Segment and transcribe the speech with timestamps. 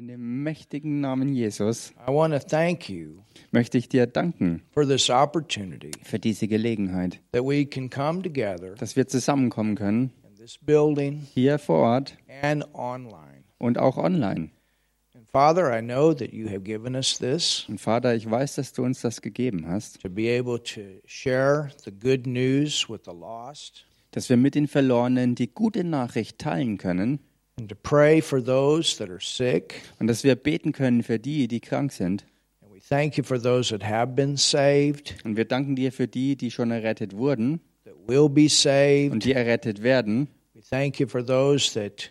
[0.00, 3.18] In dem mächtigen Namen Jesus I want to thank you
[3.50, 8.74] möchte ich dir danken for this opportunity für diese Gelegenheit, that we can come together
[8.76, 13.44] dass wir zusammenkommen können, in this building hier vor Ort and online.
[13.58, 14.48] und auch online.
[15.14, 18.72] And Father, I know that you have given us this Und Vater, ich weiß, dass
[18.72, 23.12] du uns das gegeben hast, to be able to share the good news with the
[23.12, 27.20] lost dass wir mit den Verlorenen die gute Nachricht teilen können
[27.60, 29.82] and to pray for those that are sick.
[29.98, 32.24] und dass wir beten können für die, die krank sind.
[32.62, 36.08] And we thank you for those that have been saved, Und wir danken dir für
[36.08, 39.12] die, die schon errettet wurden that will be saved.
[39.12, 40.28] und die errettet werden.
[40.54, 42.10] We thank you for those that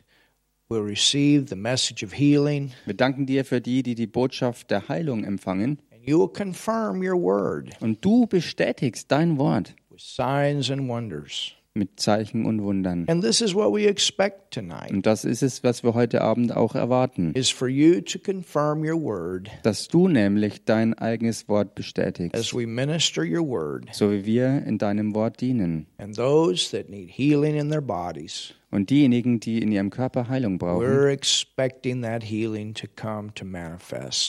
[0.69, 2.71] will receive the message of healing.
[2.85, 5.79] Wir danken dir für die, die die Botschaft der Heilung empfangen.
[5.91, 11.53] And you will confirm your word Und du bestätigst dein Wort with signs and wonders.
[11.73, 13.05] Mit Zeichen und Wundern.
[13.07, 16.55] And this is what we expect tonight Und das ist es, was wir heute Abend
[16.55, 17.31] auch erwarten.
[17.33, 22.53] is for you to confirm your word Dass du nämlich dein eigenes Wort bestätigst, as
[22.53, 25.87] we minister your word so wie wir in deinem Wort dienen.
[25.97, 28.53] and those that need healing in their bodies.
[28.71, 30.85] Und diejenigen, die in ihrem Körper Heilung brauchen,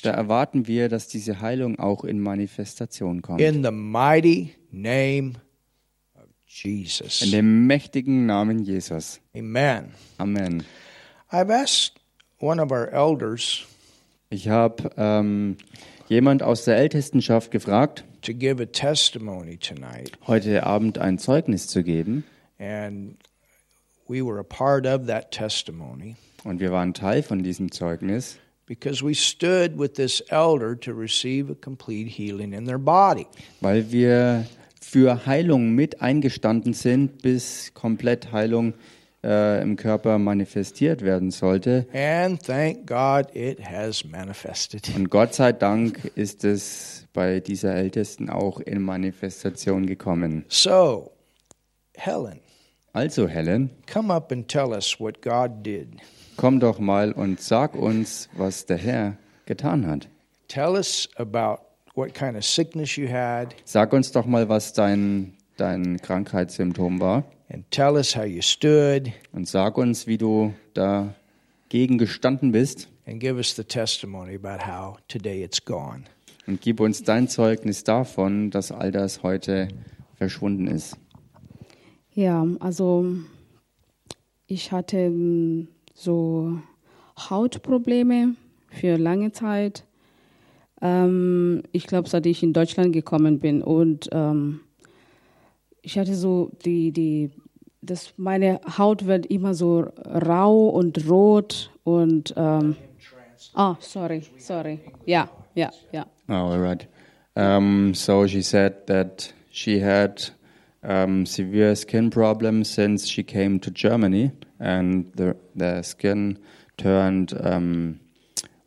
[0.02, 3.40] da erwarten wir, dass diese Heilung auch in Manifestation kommt.
[3.42, 5.40] In the mighty name of
[6.52, 7.22] Jesus.
[7.22, 9.20] In dem mächtigen Namen Jesus.
[9.36, 9.92] Amen.
[10.18, 10.64] Amen.
[11.30, 11.92] I've asked
[12.40, 13.66] one of our elders
[14.30, 15.56] Ich habe ähm,
[16.08, 21.82] jemand aus der Ältestenschaft gefragt, to give a testimony tonight, heute Abend ein Zeugnis zu
[21.84, 22.24] geben.
[22.58, 23.16] and
[24.08, 29.04] we were a part of that testimony Und wir waren Teil von diesem Zeugnis, because
[29.04, 33.26] we stood with this elder to receive a complete healing in their body.
[33.60, 34.46] weil wir
[34.90, 38.74] für Heilung mit eingestanden sind, bis komplett Heilung
[39.22, 41.86] äh, im Körper manifestiert werden sollte.
[41.92, 44.90] And thank God it has manifested.
[44.96, 50.44] Und Gott sei Dank ist es bei dieser Ältesten auch in Manifestation gekommen.
[50.48, 51.12] So,
[51.94, 52.40] Helen,
[52.92, 55.86] Also Helen, come up and tell us what God did.
[56.36, 59.16] komm doch mal und sag uns, was der Herr
[59.46, 60.08] getan hat.
[60.48, 61.58] Tell us about
[62.00, 67.24] what kind of sickness you had, Sag uns doch mal, was dein, dein Krankheitssymptom war.
[67.48, 72.88] and tell us how you stood, Und sag uns, wie du dagegen gestanden bist.
[73.06, 76.04] and give us the testimony about how today it's gone.
[76.46, 79.68] Und gib uns dein Zeugnis davon, dass all das heute
[80.16, 80.96] verschwunden ist.
[82.14, 83.04] Ja, also
[84.46, 86.58] ich hatte mm, so
[87.18, 88.34] Hautprobleme
[88.70, 89.84] für lange Zeit.
[90.82, 94.60] Ähm, ich glaube, seit ich in Deutschland gekommen bin und ähm,
[95.82, 97.30] ich hatte so die die
[97.82, 102.76] das meine Haut wird immer so rau und rot und ähm,
[103.54, 106.86] ah sorry sorry ja ja ja Oh, all right.
[107.34, 110.30] Um, so she said that she had
[110.84, 114.30] um, severe skin problems since she came to Germany,
[114.60, 116.38] and the the skin
[116.76, 117.98] turned um,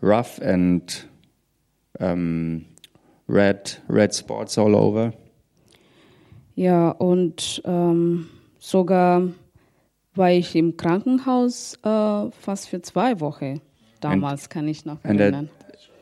[0.02, 1.06] rough and
[2.00, 2.66] um,
[3.28, 5.14] red red spots all over.
[6.56, 8.28] Ja, und ähm,
[8.59, 9.24] sogar
[10.16, 13.62] war ich im Krankenhaus äh, fast für zwei Wochen.
[14.02, 15.50] Damals kann ich noch And erinnern.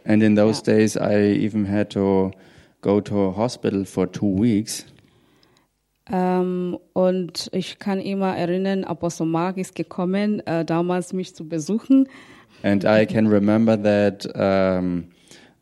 [0.06, 0.76] and in those Yeah.
[0.78, 2.32] days, I even had to
[2.82, 4.86] go to a hospital for two weeks.
[6.12, 12.10] Ähm, und ich kann immer erinnern, Apostel Mark ist gekommen, äh, damals mich zu besuchen.
[12.64, 15.06] And I can remember that um,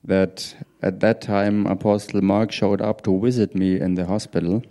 [0.07, 4.61] that at that time Apostle Mark showed up to visit me in the hospital,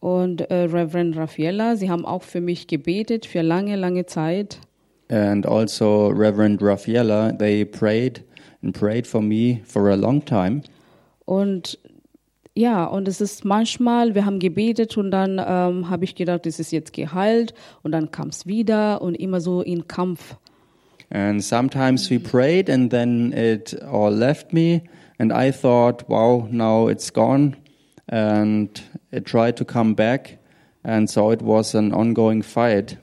[0.00, 4.58] Und äh, Reverend Raffaella, sie haben auch für mich gebetet für lange, lange Zeit.
[5.08, 7.32] and also Reverend Raffaella.
[7.38, 8.24] They prayed
[8.62, 10.62] and prayed for me for a long time.
[11.26, 11.78] Und
[12.54, 16.58] ja, und es ist manchmal, wir haben gebetet und dann ähm, habe ich gedacht, es
[16.58, 20.36] ist jetzt geheilt und dann kam es wieder und immer so in Kampf.
[21.14, 24.82] And sometimes we prayed, and then it all left me,
[25.18, 27.54] and I thought, "Wow, now it's gone,"
[28.08, 28.68] and
[29.10, 30.38] it tried to come back,
[30.82, 32.96] and so it was an ongoing fight.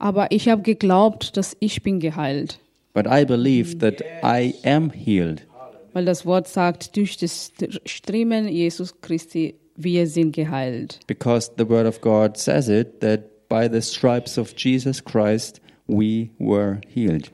[0.00, 2.58] Aber ich habe geglaubt, dass ich bin geheilt.
[2.94, 5.46] But I believe that I am healed.
[5.92, 7.52] Weil das Wort sagt, durch das
[7.86, 10.98] Striemen Jesus Christi, wir sind geheilt.
[11.06, 15.60] because the word of God says it that by the stripes of Jesus Christ
[15.90, 17.32] we were healed.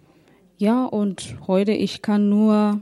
[0.58, 2.80] Ja, und heute, ich kann nur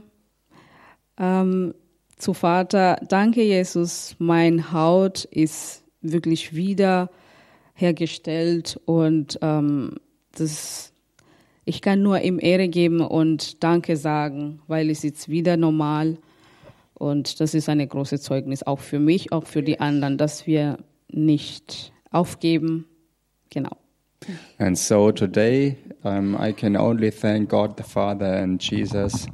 [1.17, 1.73] ähm,
[2.17, 7.09] zu Vater, danke Jesus, mein Haut ist wirklich wieder
[7.73, 9.95] hergestellt und ähm,
[10.31, 10.93] das,
[11.65, 16.17] ich kann nur ihm Ehre geben und Danke sagen, weil es jetzt wieder normal
[16.93, 20.77] und das ist eine große Zeugnis auch für mich, auch für die anderen, dass wir
[21.09, 22.85] nicht aufgeben.
[23.49, 23.77] Genau.
[24.59, 29.27] And so today, um, I can only thank God the Father and Jesus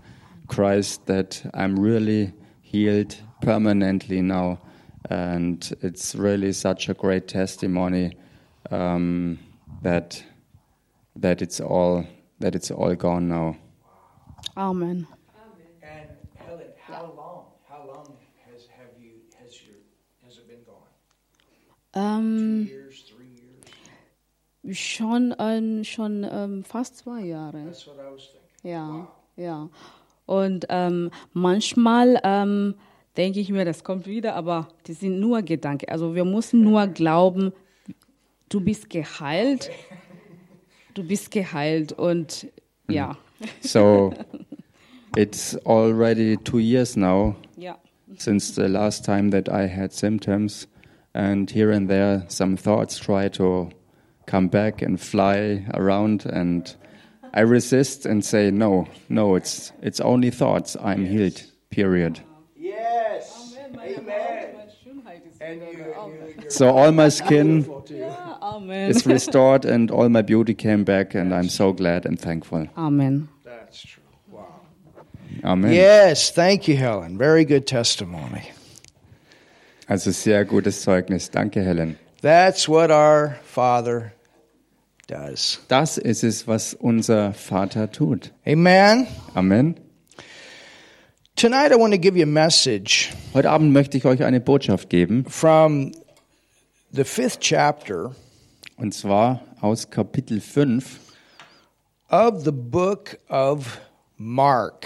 [0.47, 4.59] Christ that I'm really healed permanently now.
[5.09, 8.17] And it's really such a great testimony
[8.69, 9.39] um,
[9.81, 10.23] that
[11.15, 12.05] that it's all
[12.39, 13.57] that it's all gone now.
[14.55, 15.07] Amen.
[15.83, 17.45] And Helen, how long?
[17.67, 19.75] How long has have you has your
[20.25, 20.87] has it been gone?
[22.37, 22.80] Years, years?
[24.69, 27.63] Schon ähm, schon ähm, fast zwei Jahre.
[27.65, 28.71] That's what I was thinking.
[28.71, 29.69] Ja, ja.
[30.25, 32.75] Und ähm, manchmal ähm,
[33.17, 35.89] denke ich mir, das kommt wieder, aber die sind nur Gedanken.
[35.89, 37.51] Also wir müssen nur glauben,
[38.49, 39.71] du bist geheilt.
[40.93, 42.47] Du bist geheilt und
[42.89, 43.17] ja.
[43.61, 44.13] So
[45.15, 47.77] it's already two years now Ja.
[48.17, 50.67] since the last time that I had symptoms,
[51.13, 53.69] and here and there some thoughts try to
[54.31, 56.73] come back and fly around, and
[57.33, 60.77] I resist and say, "No, no, it's it's only thoughts.
[60.81, 62.19] I'm healed." Period.
[62.57, 63.55] Yes.
[63.75, 64.51] Amen.
[65.41, 68.89] And you, you So all my skin Ja, Amen.
[68.89, 72.67] is restored, and all my beauty came back, and I'm so glad and thankful.
[72.77, 73.27] Amen.
[73.43, 74.03] that's true.
[74.29, 74.61] Wow.
[75.43, 75.73] Amen.
[75.73, 77.17] Yes, thank you, Helen.
[77.17, 78.51] Very good testimony.
[79.89, 81.29] Also sehr gutes Zeugnis.
[81.31, 81.97] Danke, Helen.
[82.21, 84.13] That's what our Father
[85.07, 85.59] does.
[85.67, 88.31] Das ist es, was unser Vater tut.
[88.45, 89.07] Amen.
[89.33, 89.75] Amen.
[91.35, 94.89] Tonight I want to give you a message Heute Abend möchte ich euch eine Botschaft
[94.89, 95.91] geben, from
[96.91, 98.13] the fifth chapter
[98.77, 100.99] und zwar aus Kapitel 5
[102.09, 103.79] of the book of
[104.17, 104.85] Mark.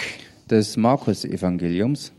[0.50, 2.12] des Markus-Evangeliums.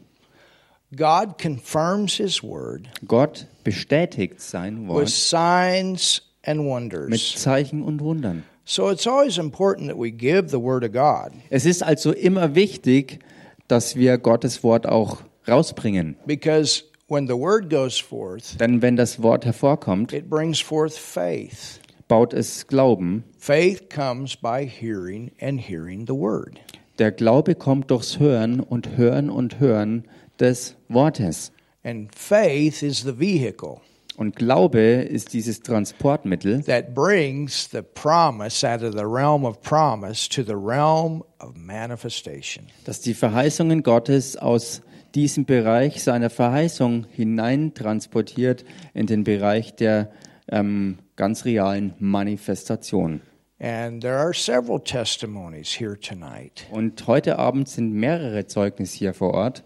[0.94, 7.34] God confirms his word Gott bestätigt sein with Wort signs and mit wonders.
[7.34, 8.44] Zeichen und Wundern.
[8.64, 12.54] So it's always important that we give the word of God Es ist also immer
[12.54, 13.20] wichtig,
[13.68, 16.16] dass wir Gottes Wort auch rausbringen.
[16.26, 21.80] because when the word goes forth, Denn wenn das Wort hervorkommt, it brings forth faith.
[22.08, 23.24] baut es Glauben.
[23.38, 26.58] Faith comes by hearing and hearing the word.
[26.98, 30.04] Der Glaube kommt durchs Hören und Hören und Hören
[30.40, 31.52] des Wortes.
[31.84, 33.80] And faith is the vehicle
[34.16, 40.28] Und Glaube ist dieses Transportmittel, that brings the promise out of the realm of promise
[40.28, 42.66] to the realm of manifestation.
[42.84, 44.80] das die Verheißungen Gottes aus
[45.14, 48.64] diesem Bereich seiner Verheißung hineintransportiert
[48.94, 50.10] in den Bereich der
[50.48, 53.20] ähm, ganz realen Manifestation.
[53.58, 59.32] And there are several testimonies here tonight Und heute Abend sind mehrere Zeugnisse hier vor
[59.32, 59.62] Ort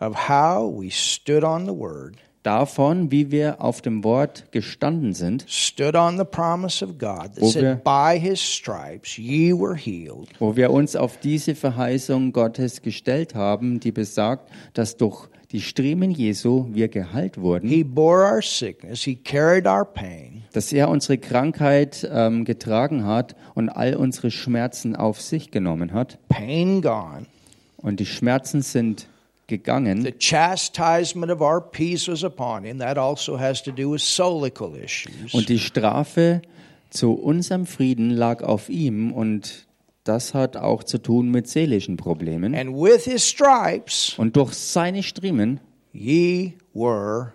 [0.00, 5.44] of how we stood on the word, davon, wie wir auf dem Wort gestanden sind,
[5.48, 9.74] stood on the promise of God that Wo wir- said, By his stripes ye were
[9.76, 10.28] healed.
[10.38, 16.10] wo wir uns auf diese Verheißung Gottes gestellt haben, die besagt, dass durch die Striemen
[16.10, 21.16] Jesu wir geheilt wurden, He bore our sickness, he carried our pain, dass er unsere
[21.18, 26.18] Krankheit ähm, getragen hat und all unsere Schmerzen auf sich genommen hat.
[26.28, 27.26] pain gone.
[27.78, 29.08] Und die Schmerzen sind
[29.48, 30.02] gegangen.
[30.04, 32.78] The chastisement of our peace was upon him.
[32.78, 35.34] That also has to do with solical issues.
[35.34, 36.42] Und die Strafe
[36.90, 39.66] zu unserem Frieden lag auf ihm und
[40.04, 42.54] das hat auch zu tun mit seelischen Problemen.
[42.54, 45.60] And with his stripes, Und durch seine Striemen
[45.92, 47.32] ye were,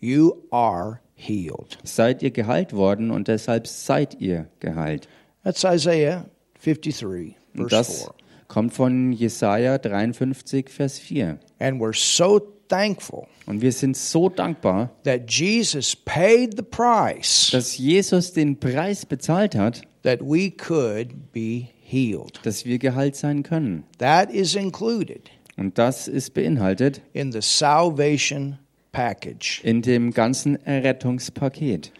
[0.00, 1.78] you are healed.
[1.84, 5.08] seid ihr geheilt worden und deshalb seid ihr geheilt.
[5.44, 6.24] That's Isaiah
[6.64, 8.14] 53, Und verse das 4.
[8.48, 11.38] kommt von Jesaja 53, Vers 4.
[11.58, 17.78] And we're so thankful Und wir sind so dankbar, that Jesus paid the price dass
[17.78, 22.40] Jesus den Preis bezahlt hat, that we could be healed.
[22.42, 23.84] dass wir geheilt sein können.
[23.98, 28.58] That is included Und das ist beinhaltet in the salvation
[28.92, 29.60] package.
[29.64, 31.92] in dem ganzen Errettungspaket.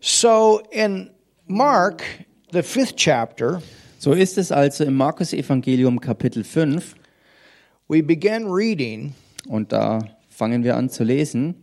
[0.00, 1.10] So in
[1.46, 2.02] Mark,
[2.52, 3.62] the fifth chapter,
[3.98, 6.94] So ist es also im Markus Evangelium Kapitel 5
[7.90, 9.14] we began reading
[9.48, 11.56] und da fangen wir an zu lesen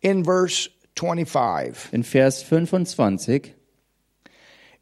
[0.00, 1.92] in verse 25.
[1.92, 3.54] in Vers 25.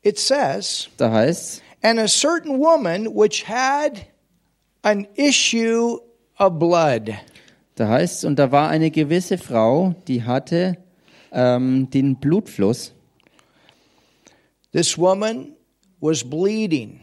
[0.02, 4.06] It says, Da heißt And a certain woman which had
[4.82, 5.98] an issue
[6.38, 7.14] of blood.
[7.76, 10.76] da heißt und da war eine gewisse Frau, die hatte
[11.32, 12.92] ähm, den Blutfluss.
[14.72, 15.54] This woman
[16.00, 17.00] was bleeding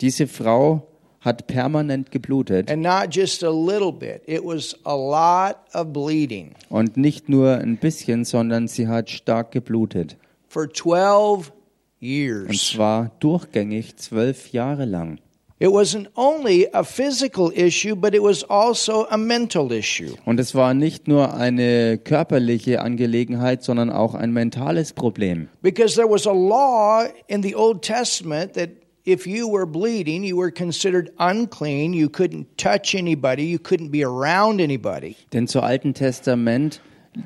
[0.00, 0.88] Diese Frau
[1.26, 6.52] hat permanent geblutet And not just a little bit, it was a lot of bleeding.
[6.70, 10.16] und nicht nur ein bisschen, sondern sie hat stark geblutet.
[10.48, 11.52] For 12 Und
[12.00, 12.70] years.
[12.72, 15.18] zwar durchgängig zwölf Jahre lang.
[15.58, 20.14] It wasn't only a physical issue, but it was also a mental issue.
[20.26, 25.48] Und es war nicht nur eine körperliche Angelegenheit, sondern auch ein mentales Problem.
[25.62, 28.68] Because there was a law in the Old Testament that
[29.06, 31.94] if you were bleeding, you were considered unclean.
[31.94, 33.44] You couldn't touch anybody.
[33.44, 35.16] You couldn't be around anybody.
[35.32, 36.80] Denn zur Alten Testament,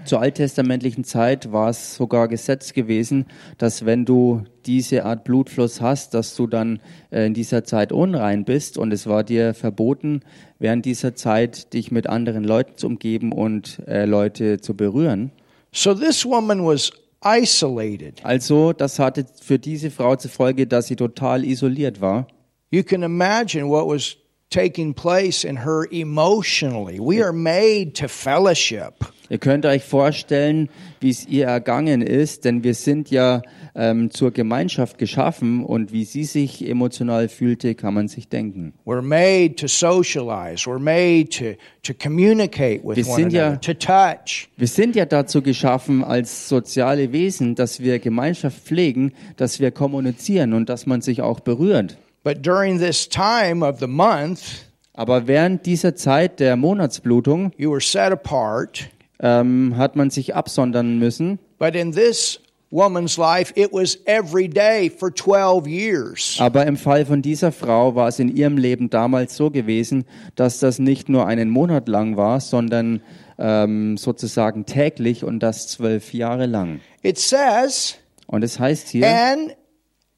[0.05, 3.27] zur alttestamentlichen Zeit war es sogar Gesetz gewesen,
[3.59, 8.45] dass wenn du diese Art Blutfluss hast, dass du dann äh, in dieser Zeit unrein
[8.45, 10.21] bist und es war dir verboten,
[10.59, 15.33] während dieser Zeit dich mit anderen Leuten zu umgeben und äh, Leute zu berühren.
[15.73, 16.93] So this woman was
[17.23, 18.21] isolated.
[18.25, 22.27] Also, das hatte für diese Frau zur Folge, dass sie total isoliert war.
[22.71, 24.17] You can imagine what was
[24.51, 26.99] taking place in her emotionally.
[26.99, 28.95] We are made to fellowship.
[29.29, 30.69] Ihr könnt euch vorstellen,
[31.01, 33.43] wie es ihr ergangen ist, denn wir sind ja
[33.75, 38.75] ähm, zur Gemeinschaft geschaffen und wie sie sich emotional fühlte, kann man sich denken.
[38.85, 40.69] We're made to socialize.
[40.69, 44.49] We're made to, to communicate with Wir one sind ja- another, to touch.
[44.57, 50.53] Wir sind ja dazu geschaffen als soziale Wesen, dass wir Gemeinschaft pflegen, dass wir kommunizieren
[50.53, 51.97] und dass man sich auch berührt.
[52.23, 57.81] But during this time of the month, Aber während dieser Zeit der Monatsblutung you were
[57.81, 58.91] set apart.
[59.23, 61.39] ähm, hat man sich absondern müssen.
[61.59, 66.37] But in this woman's life, it was every day for 12 years.
[66.41, 70.05] Aber im Fall von dieser Frau war es in ihrem Leben damals so gewesen,
[70.37, 73.03] dass das nicht nur einen Monat lang war, sondern
[73.39, 76.81] ähm, sozusagen täglich und das zwölf Jahre lang.
[77.03, 77.97] It says,
[78.27, 79.57] Und es heißt hier, and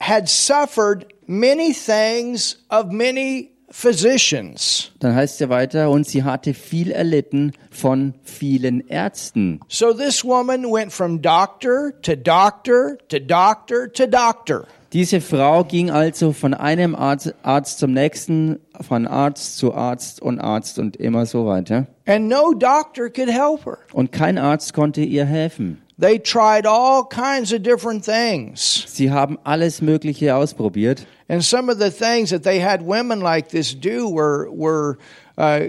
[0.01, 4.93] had suffered many things of many physicians.
[5.01, 9.61] dann heißt es ja weiter, und sie hatte viel erlitten von vielen Ärzten.
[9.69, 14.67] So this woman went from doctor to doctor to doctor to doctor.
[14.93, 20.39] Diese Frau ging also von einem Arzt, Arzt zum nächsten, von Arzt zu Arzt und
[20.39, 21.87] Arzt und immer so weiter.
[22.07, 23.79] And no doctor could help her.
[23.95, 25.81] Und kein Arzt konnte ihr helfen.
[26.03, 28.87] They tried all kinds of different things.
[28.89, 31.07] Sie haben alles Mögliche ausprobiert.
[31.29, 34.99] And some of the things that they had women like this do were were
[35.39, 35.69] uh,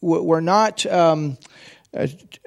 [0.00, 1.36] were not um,
[1.92, 2.06] uh,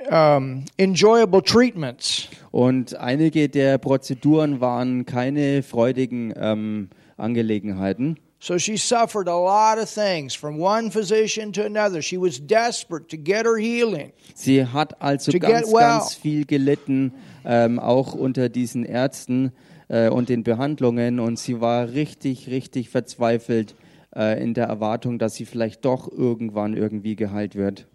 [0.10, 2.30] um, enjoyable treatments.
[2.52, 8.18] Und einige der Prozeduren waren keine freudigen ähm, Angelegenheiten.
[8.44, 12.02] So she suffered a lot of things from one physician to another.
[12.02, 14.14] She was desperate to get her healing.
[14.34, 16.00] Sie hat also ganz, well.
[16.00, 17.14] ganz viel gelitten,
[17.46, 19.52] ähm, auch unter diesen Ärzten
[19.90, 21.20] äh, und den Behandlungen.
[21.20, 23.76] Und sie war richtig, richtig verzweifelt
[24.16, 27.86] äh, in der Erwartung, dass sie vielleicht doch irgendwann irgendwie geheilt wird.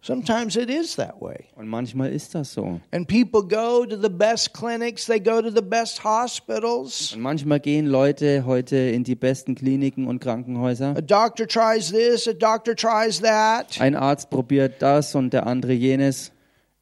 [0.00, 1.46] Sometimes it is that way.
[1.56, 2.80] Und manchmal ist das so.
[2.92, 7.12] And people go to the best clinics, they go to the best hospitals.
[7.14, 10.90] Und manchmal gehen Leute heute in die besten Kliniken und Krankenhäuser.
[10.96, 15.72] A doctor tries this, a doctor tries that, Ein Arzt probiert das und der andere
[15.72, 16.30] jenes.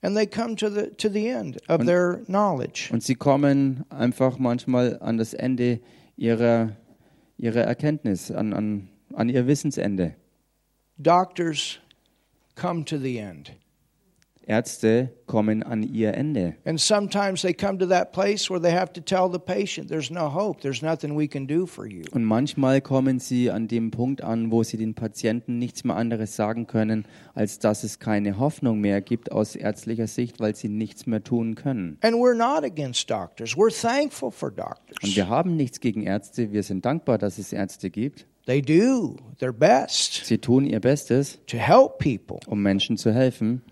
[0.03, 2.91] and they come to the to the end of their knowledge.
[2.93, 5.81] Und sie kommen einfach manchmal an das Ende
[6.19, 6.77] ihrer,
[7.39, 10.15] ihrer Erkenntnis, an, an, an ihr Wissensende.
[10.99, 11.79] Doctors
[12.57, 13.53] come to the end.
[14.49, 16.55] Ärzte kommen an ihr Ende.
[16.65, 20.09] And sometimes they come to that place where they have to tell the patient, there's
[20.09, 22.05] no hope, there's nothing we can do for you.
[22.13, 26.37] Und manchmal kommen sie an dem Punkt an, wo sie den Patienten nichts mehr anderes
[26.37, 31.07] sagen können, als dass es keine Hoffnung mehr gibt aus ärztlicher Sicht, weil sie nichts
[31.09, 31.99] mehr tun können.
[32.03, 33.57] And we're not against doctors.
[33.57, 35.17] We're thankful for Und doctors.
[35.17, 36.53] wir haben nichts gegen Ärzte.
[36.53, 38.29] Wir sind dankbar, dass es Ärzte gibt.
[38.47, 42.39] They do their best Sie tun ihr Bestes, to help people.
[42.47, 43.63] um Menschen zu helfen.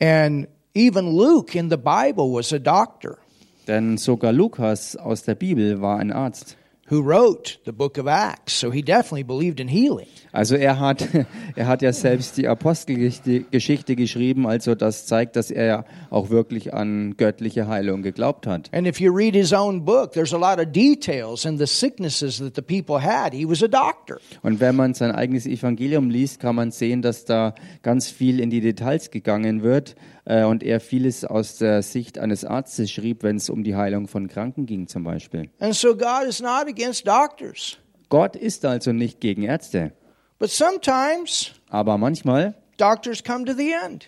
[0.00, 3.18] And even Luke in the Bible was a doctor
[3.66, 6.57] Denn sogar Lukas aus der Bibel war ein Arzt.
[6.90, 8.54] Who wrote the book of Acts.
[8.54, 10.08] So he definitely believed in healing.
[10.32, 11.06] Also er hat,
[11.56, 16.30] er hat ja selbst die Apostelgeschichte Geschichte geschrieben, also das zeigt, dass er ja auch
[16.30, 18.70] wirklich an göttliche Heilung geglaubt hat.
[18.72, 22.38] And if you read his own book, there's a lot of details in the sicknesses
[22.38, 23.32] that the people had.
[23.32, 24.18] He was a doctor.
[24.42, 28.50] Und wenn man sein eigenes Evangelium liest, kann man sehen, dass da ganz viel in
[28.50, 29.96] die Details gegangen wird
[30.28, 34.06] äh, und er vieles aus der Sicht eines Arztes schrieb, wenn es um die Heilung
[34.08, 35.48] von Kranken ging zum Beispiel.
[35.58, 37.78] And so God is not against doctors.
[38.10, 39.92] Gott ist also nicht gegen Ärzte,
[40.38, 44.06] But sometimes aber manchmal doctors come to the end.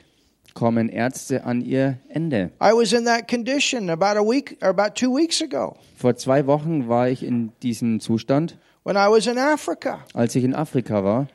[0.55, 2.51] kommen Ärzte an ihr Ende.
[2.63, 6.47] I was in that condition about a week or about two weeks ago Vor zwei
[6.47, 8.59] Wochen war ich in diesem Zustand.
[8.85, 10.05] when I was in Africa.
[10.15, 11.29] als ich in Afrika war.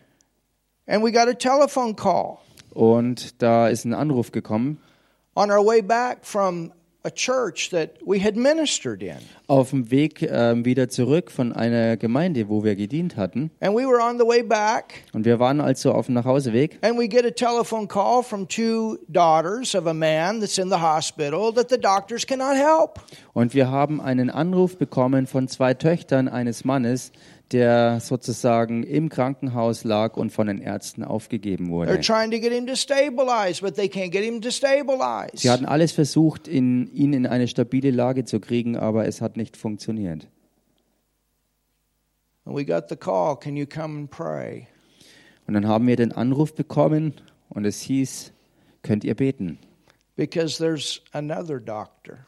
[0.88, 2.40] And we got a telephone call
[2.76, 4.78] Und da ist ein Anruf gekommen.
[5.36, 6.72] on our way back from
[7.04, 9.18] a church that we had ministered in.
[9.48, 13.52] Auf dem Weg ähm, wieder zurück von einer Gemeinde, wo wir gedient hatten.
[13.60, 16.80] And we were on the way back, Und wir waren also auf dem Nachhauseweg.
[16.82, 20.80] and we get a telephone call from two daughters of a man that's in the
[20.82, 23.00] hospital that the doctors cannot help.
[23.34, 27.12] Und wir haben einen Anruf bekommen von zwei Töchtern eines Mannes,
[27.52, 32.02] der sozusagen im Krankenhaus lag und von den Ärzten aufgegeben They're wurde.
[32.02, 35.32] trying to get him to stabilize, but they can't get him to stabilize.
[35.36, 39.58] Sie hatten alles versucht, ihn in eine stabile Lage zu kriegen, aber es hat nicht
[39.58, 40.28] funktioniert.
[42.46, 44.68] And we got the call, can you come and pray?
[45.48, 47.14] Und dann haben wir den Anruf bekommen
[47.50, 48.32] und es hieß,
[48.82, 49.60] könnt ihr beten,
[50.16, 52.26] Because there's another doctor.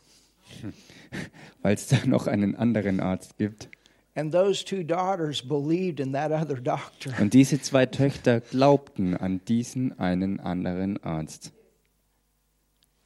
[1.61, 3.69] weil es da noch einen anderen Arzt gibt.
[4.17, 7.13] And those two daughters believed in that other doctor.
[7.21, 11.51] Und diese zwei Töchter glaubten an diesen einen anderen Arzt.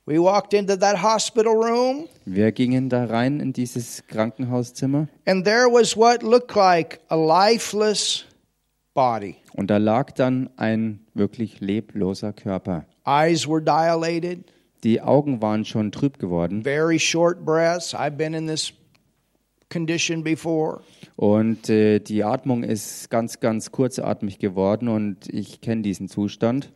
[0.06, 5.68] We walked into that hospital room, Wir gingen da rein in dieses Krankenhauszimmer and there
[5.68, 8.26] was what looked like a lifeless
[8.94, 9.36] body.
[9.54, 12.86] und da lag dann ein wirklich lebloser Körper.
[13.06, 14.46] Eyes were dilated,
[14.84, 17.94] Die Augen waren schon trüb geworden very short breaths.
[17.94, 18.74] I've been in this
[19.72, 20.82] condition before.
[21.16, 26.72] und äh, die Atmung ist ganz, ganz kurzatmig geworden und ich kenne diesen Zustand.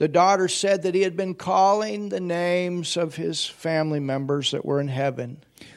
[0.00, 4.64] The daughter said that he had been calling the names of his family members that
[4.64, 5.36] were in heaven.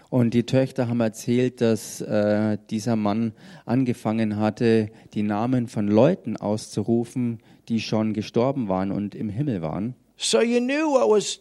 [0.09, 3.33] Und die Töchter haben erzählt, dass äh, dieser Mann
[3.65, 9.95] angefangen hatte, die Namen von Leuten auszurufen, die schon gestorben waren und im Himmel waren.
[10.15, 11.39] So you knew what was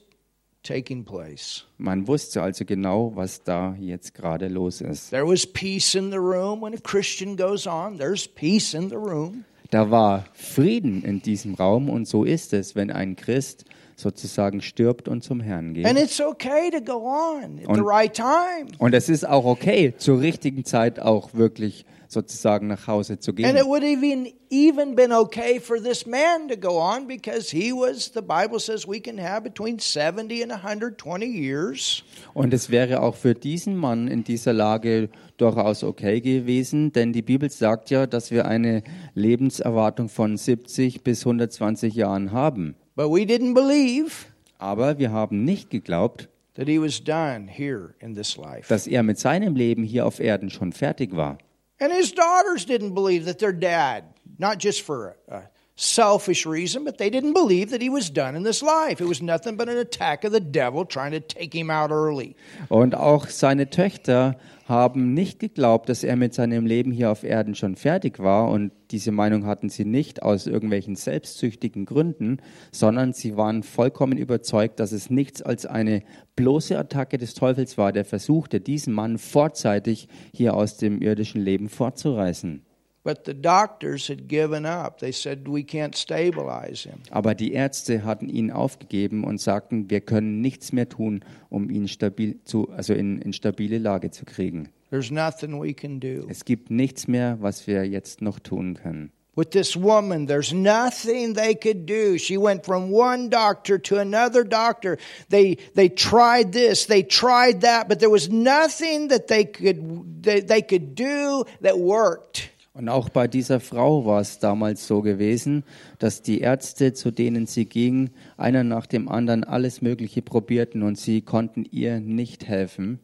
[0.66, 1.64] taking place.
[1.78, 5.10] Man wusste also genau, was da jetzt gerade los ist.
[5.10, 6.62] There was peace in the room.
[6.62, 9.44] When a Christian goes on, there's peace in the room.
[9.70, 13.64] Da war Frieden in diesem Raum und so ist es, wenn ein Christ
[13.96, 15.98] sozusagen stirbt und zum Herrn And geht.
[15.98, 18.66] it's okay to go on at the Und- right time.
[18.78, 21.84] Und es ist auch okay, zur richtigen Zeit auch wirklich
[22.16, 23.66] sozusagen nach Hause zu And it gehen.
[23.66, 28.22] would even, even been okay for this man to go on because he was, the
[28.22, 32.02] Bible says we can have between 70 and 120 years.
[32.34, 37.22] Und es wäre auch für diesen Mann in dieser Lage durchaus okay gewesen, denn die
[37.22, 38.82] Bibel sagt ja, dass wir eine
[39.14, 42.74] Lebenserwartung von 70 bis 120 Jahren haben.
[42.94, 44.26] But we didn't believe
[44.58, 48.68] Aber wir haben nicht geglaubt, that he was done here in this life.
[48.68, 51.36] dass er mit seinem Leben hier auf Erden schon fertig war.
[51.78, 54.04] And his daughters didn't believe that their dad,
[54.38, 55.42] not just for a,
[55.76, 59.00] selfish reason, but they didn't believe that he was done in this life.
[59.00, 62.34] It was nothing but an attack of the devil trying to take him out early.
[62.70, 64.36] Und auch seine Töchter
[64.66, 68.50] haben nicht geglaubt, dass er mit seinem Leben hier auf Erden schon fertig war.
[68.50, 72.38] Und diese Meinung hatten sie nicht aus irgendwelchen selbstsüchtigen Gründen,
[72.72, 76.02] sondern sie waren vollkommen überzeugt, dass es nichts als eine
[76.34, 81.68] bloße Attacke des Teufels war, der versuchte, diesen Mann vorzeitig hier aus dem irdischen Leben
[81.68, 82.62] fortzureißen.
[83.06, 84.98] But the doctors had given up.
[84.98, 87.02] They said, We can't stabilize him.
[87.12, 91.86] Aber die Ärzte hatten ihn aufgegeben und sagten, wir können nichts mehr tun, um ihn
[91.86, 94.70] stabil zu, also in, in stabile Lage zu kriegen.
[94.90, 96.26] There's nothing we can do.
[96.28, 99.12] Es gibt nichts mehr, was wir jetzt noch tun können.
[99.36, 102.18] With this woman, there's nothing they could do.
[102.18, 104.98] She went from one doctor to another doctor.
[105.28, 110.40] They they tried this, they tried that, but there was nothing that they could they,
[110.40, 112.50] they could do that worked.
[112.76, 115.64] Und auch bei dieser Frau war es damals so gewesen,
[115.98, 120.98] dass die Ärzte, zu denen sie ging, einer nach dem anderen alles Mögliche probierten und
[120.98, 123.00] sie konnten ihr nicht helfen.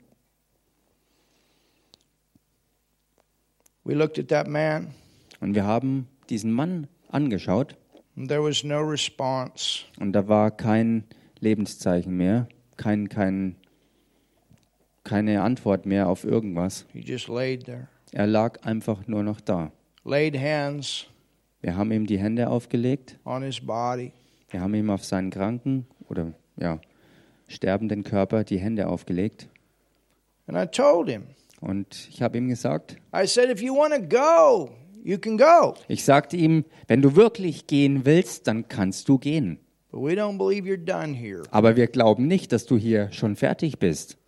[3.85, 4.89] We looked at that man,
[5.41, 7.75] Und wir haben diesen Mann angeschaut
[8.15, 9.85] and there was no response.
[9.99, 11.05] und da war kein
[11.41, 13.57] Lebenszeichen mehr, kein, kein,
[15.03, 16.85] keine Antwort mehr auf irgendwas.
[16.93, 17.89] He just laid there.
[18.13, 19.73] Er lag einfach nur noch da.
[20.05, 21.07] Laid hands
[21.61, 24.13] Wir haben ihm die Hände aufgelegt, on his body.
[24.51, 26.81] wir haben ihm auf seinen kranken oder ja,
[27.49, 29.49] sterbenden Körper die Hände aufgelegt.
[30.47, 31.23] And I told him,
[31.61, 34.71] Und ich habe ihm gesagt, I said, if you want to go,
[35.05, 35.75] you can go.
[35.89, 39.59] ich sagte ihm, wenn du wirklich gehen willst, dann kannst du gehen.
[39.91, 41.45] But we don't believe you're done here.
[41.51, 44.19] Aber wir glauben nicht, dass du hier schon fertig bist.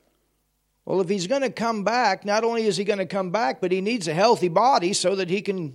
[0.87, 3.61] Well, if he's going to come back, not only is he going to come back,
[3.61, 5.75] but he needs a healthy body so that he can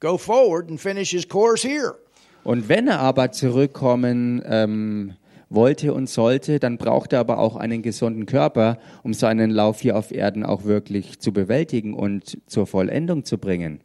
[0.00, 1.94] go forward and finish his course here.
[2.42, 5.14] Und wenn er aber zurückkommen ähm,
[5.48, 9.96] wollte und sollte, dann braucht er aber auch einen gesunden Körper, um seinen Lauf hier
[9.96, 13.80] auf Erden auch wirklich zu bewältigen und zur Vollendung zu bringen.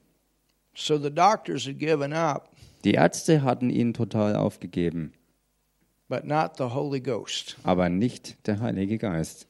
[0.73, 2.49] So the doctors had given up,
[2.83, 5.13] Die Ärzte hatten ihn total aufgegeben,
[6.07, 9.47] but not the Holy Ghost, aber nicht der Heilige Geist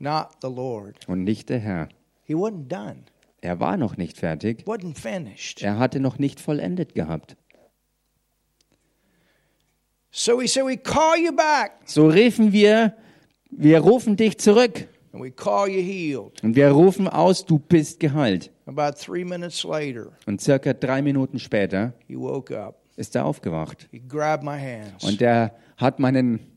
[0.00, 0.96] not the Lord.
[1.08, 1.88] und nicht der Herr.
[2.24, 3.04] He wasn't done,
[3.42, 5.62] Er war noch nicht fertig, wasn't finished.
[5.62, 7.36] er hatte noch nicht vollendet gehabt.
[10.10, 12.94] So he said, We call you back So riefen wir,
[13.50, 16.42] wir rufen dich zurück and we call you healed.
[16.42, 18.50] und wir rufen aus, du bist geheilt.
[18.66, 22.76] About three minutes later, Und circa drei Minuten später he woke up.
[22.96, 23.88] ist er aufgewacht.
[23.92, 25.04] He grabbed my hands.
[25.04, 26.49] Und er hat meinen,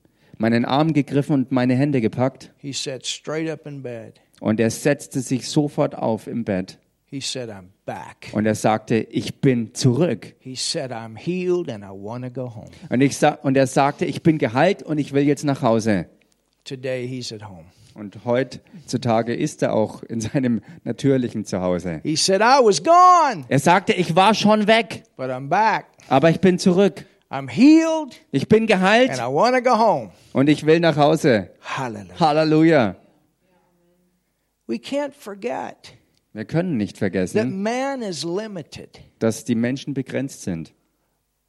[0.44, 2.52] meinen Arm gegriffen und meine Hände gepackt.
[2.58, 4.20] He sat straight up in bed.
[4.42, 6.78] Und er setzte sich sofort auf im Bett.
[7.06, 8.30] He said, I'm back.
[8.34, 10.36] Und er sagte, ich bin zurück.
[10.40, 12.70] He said, I'm healed and I want to go home.
[12.90, 16.08] Und, ich sa und er sagte, ich bin geheilt und ich will jetzt nach Hause.
[16.66, 17.66] Today he's at home.
[17.94, 22.02] Und heutzutage ist er auch in seinem natürlichen Zuhause.
[22.04, 25.86] He said, I was gone, Er sagte, ich war schon weg, but I'm back.
[26.10, 27.06] aber ich bin zurück.
[27.34, 30.12] I'm healed Ich bin geheilt and I want to go home.
[30.34, 31.50] und ich will nach Hause.
[31.62, 32.20] Hallelujah.
[32.20, 32.96] Halleluja.
[34.68, 35.94] We can't forget
[36.34, 40.74] Wir können nicht that vergessen, man is limited, dass die Menschen begrenzt sind.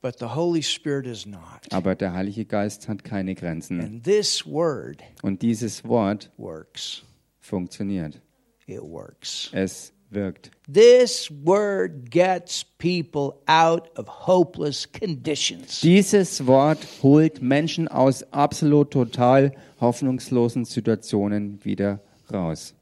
[0.03, 1.41] but the Holy Spirit is not.
[1.71, 3.81] Aber der Heilige Geist hat keine Grenzen.
[3.81, 7.03] And this word Und dieses Wort works.
[7.41, 8.21] funktioniert.
[8.67, 9.51] It works.
[9.53, 10.51] Es wirkt.
[10.73, 15.81] This word gets people out of hopeless conditions.
[15.81, 22.01] Dieses Wort holt Menschen aus absolut total hoffnungslosen Situationen wieder
[22.33, 22.75] raus.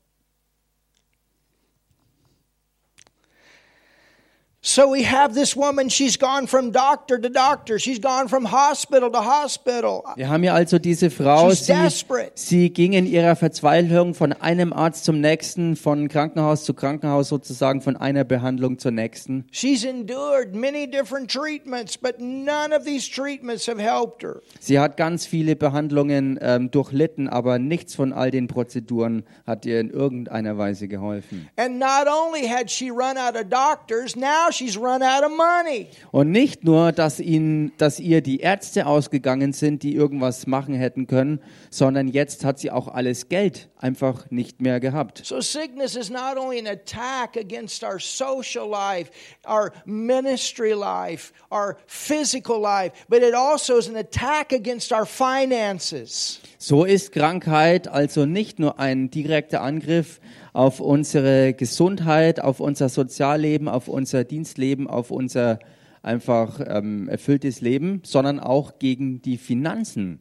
[4.65, 9.11] So we have this woman, she's gone from doctor to doctor, she's gone from hospital
[9.11, 10.05] to hospital.
[10.15, 12.31] Wir haben hier also diese Frau, She's sie, desperate.
[12.37, 17.81] sie ging in ihrer Verzweiflung von einem Arzt zum nächsten, von Krankenhaus zu Krankenhaus sozusagen,
[17.81, 19.47] von einer Behandlung zur nächsten.
[19.51, 24.43] She's endured many different treatments, but none of these treatments have helped her.
[24.61, 29.81] Sie hat ganz viele Behandlungen ähm, durchlitten, aber nichts von all den Prozeduren hat ihr
[29.81, 31.49] in irgendeiner Weise geholfen.
[31.57, 35.89] And not only had she run out of doctors, now she's run out of money.
[36.11, 41.07] Und nicht nur, dass, ihnen, dass ihr die Ärzte ausgegangen sind, die irgendwas machen hätten
[41.07, 45.23] können, sondern jetzt hat sie auch alles Geld einfach nicht mehr gehabt.
[45.25, 49.11] So sickness is not only an attack against our social life,
[49.47, 56.41] our ministry life, our physical life, but it also is an attack against our finances.
[56.59, 60.21] So ist Krankheit also nicht nur ein direkter Angriff
[60.53, 65.59] auf unsere Gesundheit, auf unser Sozialleben, auf unser Dienstleben, auf unser
[66.03, 70.21] einfach ähm, erfülltes Leben, sondern auch gegen die Finanzen.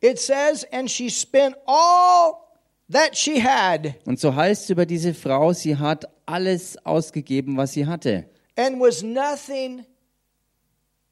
[0.00, 2.34] It says, and she spent all
[2.90, 7.72] that she had Und so heißt es über diese Frau, sie hat alles ausgegeben, was
[7.72, 8.24] sie hatte.
[8.56, 9.84] and was nothing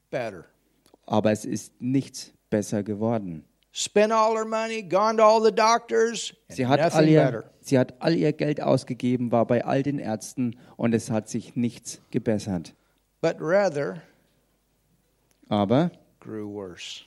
[0.09, 0.45] better.
[1.05, 3.43] Aber es ist nichts besser geworden.
[3.79, 7.51] Spent all her money, gone to all the doctors, Sie hat, all ihr, better.
[7.61, 11.55] sie hat all ihr Geld ausgegeben, war bei all den Ärzten und es hat sich
[11.55, 12.73] nichts gebessert.
[13.21, 14.01] But rather
[15.47, 17.03] Aber grew worse.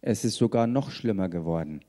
[0.00, 1.84] es ist sogar noch schlimmer geworden.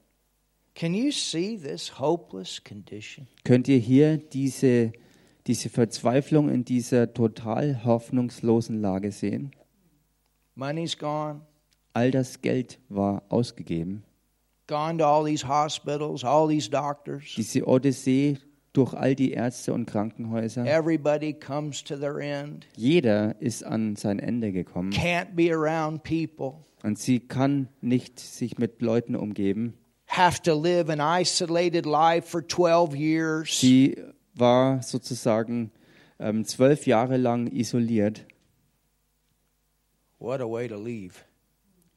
[0.76, 3.28] Can you see this hopeless condition?
[3.46, 4.92] Könnt ihr hier diese,
[5.48, 9.52] diese Verzweiflung in dieser total hoffnungslosen Lage sehen?
[10.56, 11.42] Money's gone,
[11.94, 14.04] All das Geld war ausgegeben.
[14.68, 17.34] gone to all these hospitals, all these doctors.
[17.36, 18.38] Diese Odyssee
[18.72, 20.66] durch all die Ärzte und Krankenhäuser.
[20.66, 22.66] Everybody comes to their end.
[22.78, 26.54] Jeder ist an sein Ende gekommen Can't be around people.
[26.84, 29.74] und sie kann nicht sich mit Leuten umgeben.
[30.08, 33.60] Have to live an isolated life for 12 years.
[33.60, 33.98] Sie
[34.36, 35.72] war sozusagen
[36.20, 38.26] ähm, zwölf Jahre lang isoliert.
[40.20, 41.16] What a way to leave.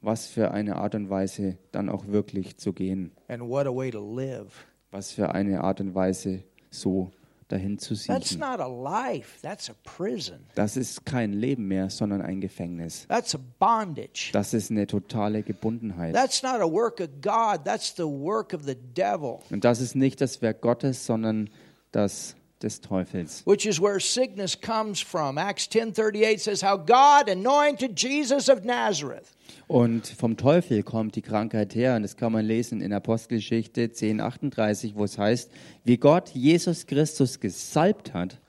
[0.04, 3.12] Was für eine Art und Weise dann auch wirklich zu gehen.
[3.28, 4.66] And what a way to live.
[4.90, 7.10] Was für eine Art und Weise so
[7.48, 8.40] dahin zu That's siechen.
[8.40, 10.40] not a life, that's a prison.
[10.54, 13.06] Das ist kein Leben mehr, sondern ein Gefängnis.
[13.08, 14.30] That's a bondage.
[14.32, 16.14] Das ist eine totale Gebundenheit.
[16.14, 19.94] That's not a work of God, that's the work of the devil, Und das ist
[19.94, 21.50] nicht das Werk Gottes, sondern
[21.92, 23.42] das des Teufels.
[23.44, 25.38] which is where sickness comes from.
[25.38, 29.30] Acts 10:38 says how God anointed Jesus of Nazareth
[29.68, 31.96] Und vom Teufel kommt die Krankheit her.
[31.96, 35.50] Und das kann man lesen in Apostelgeschichte 10,38, wo es heißt,
[35.84, 38.40] wie Gott Jesus Christus gesalbt hat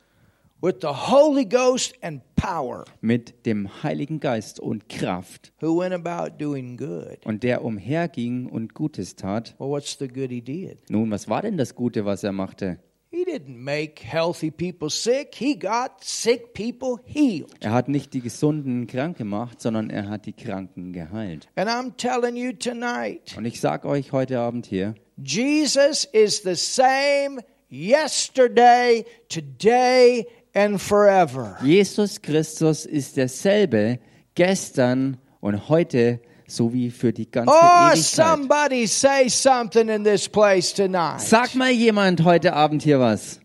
[0.62, 6.38] with the Holy Ghost and power, mit dem Heiligen Geist und Kraft who went about
[6.40, 7.24] doing good.
[7.26, 9.54] und der umherging und Gutes tat.
[9.60, 10.90] Well, what's the good he did?
[10.90, 12.80] Nun, was war denn das Gute, was er machte?
[13.16, 17.50] He didn't make healthy people sick, he got sick people healed.
[17.62, 21.48] Er hat nicht die Gesunden krank gemacht, sondern er hat die Kranken geheilt.
[21.56, 26.56] And I'm telling you tonight, Und ich sage euch heute Abend hier, Jesus is the
[26.56, 31.58] same yesterday, today, and forever.
[31.64, 34.00] Jesus Christus ist derselbe
[34.34, 37.56] gestern und heute sowie für die ganze Oh,
[37.92, 37.98] Ewigkeit.
[38.04, 41.20] somebody say something in this place tonight.
[41.22, 43.40] Sag mal jemand heute Abend hier was.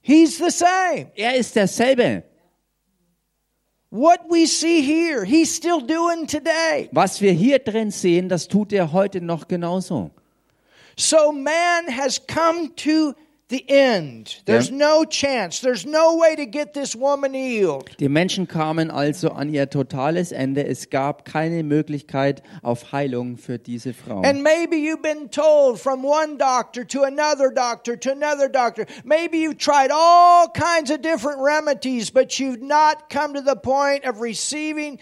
[0.00, 1.10] He's the same.
[1.16, 2.24] Er ist derselbe.
[3.90, 6.88] What we see here, he's still doing today.
[6.92, 10.10] Was wir hier drin sehen, das tut er heute noch genauso.
[10.96, 13.14] So man has come to
[13.54, 14.42] the end.
[14.46, 15.60] There's no chance.
[15.60, 17.88] There's no way to get this woman healed.
[18.00, 20.66] Die Menschen kamen also an ihr totales Ende.
[20.66, 24.22] Es gab keine Möglichkeit auf Heilung für diese Frau.
[24.22, 28.86] And maybe you've been told from one doctor to another doctor to another doctor.
[29.04, 34.04] Maybe you've tried all kinds of different remedies, but you've not come to the point
[34.04, 34.98] of receiving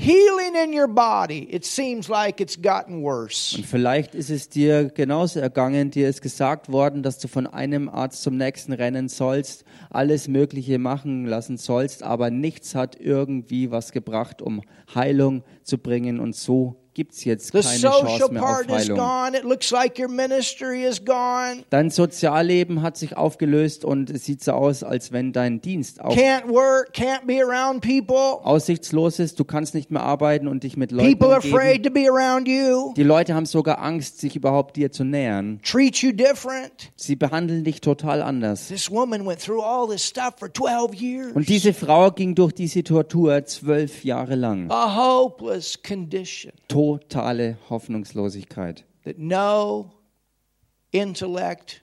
[0.00, 1.46] healing in your body.
[1.50, 3.54] It seems like it's gotten worse.
[3.54, 7.90] Und vielleicht ist es dir genauso ergangen, dir ist gesagt worden, dass du von einem
[7.90, 13.92] Arzt zum nächsten rennen sollst, alles Mögliche machen lassen sollst, aber nichts hat irgendwie was
[13.92, 14.62] gebracht, um
[14.94, 16.18] Heilung zu bringen.
[16.18, 18.98] Und so gibt's jetzt The keine social Chance mehr auf part is Heilung.
[18.98, 19.36] gone.
[19.38, 21.64] It looks like your ministry is gone.
[21.70, 26.14] Dein Sozialleben hat sich aufgelöst und es sieht so aus, als wenn dein Dienst auch
[26.14, 28.44] Can't work, can't be around people.
[28.44, 29.40] aussichtslos ist.
[29.40, 31.54] Du kannst nicht mehr arbeiten und dich mit Leuten People are umgeben.
[31.56, 32.92] afraid to be around you.
[32.96, 35.60] Die Leute haben sogar Angst, sich überhaupt dir zu nähern.
[35.62, 36.92] Treat you different.
[36.96, 38.68] Sie behandeln dich total anders.
[38.68, 41.32] This woman went through all this stuff for 12 years.
[41.34, 44.70] Und diese Frau ging durch diese Tortur zwölf Jahre lang.
[44.70, 46.52] A hopeless condition
[46.98, 48.84] Totale Hoffnungslosigkeit.
[49.04, 49.92] that no
[50.92, 51.82] intellect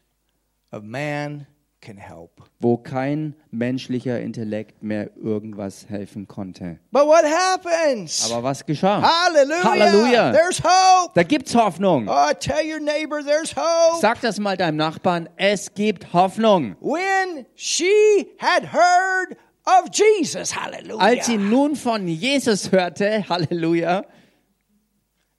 [0.72, 1.48] of man
[1.82, 2.42] can help.
[2.60, 6.80] Wo kein menschlicher Intellekt mehr irgendwas helfen konnte.
[6.92, 8.30] But what happens?
[8.30, 9.02] Aber was geschah?
[9.02, 9.64] Hallelujah.
[9.64, 10.32] Halleluja.
[10.34, 11.14] There's hope.
[11.14, 12.08] Da gibt's Hoffnung.
[12.10, 14.02] Oh, tell your neighbor there's hope.
[14.02, 16.76] Sag das mal deinem Nachbarn, es gibt Hoffnung.
[16.82, 21.00] When she had heard of Jesus, hallelujah.
[21.00, 24.04] Als sie nun von Jesus hörte, Halleluja.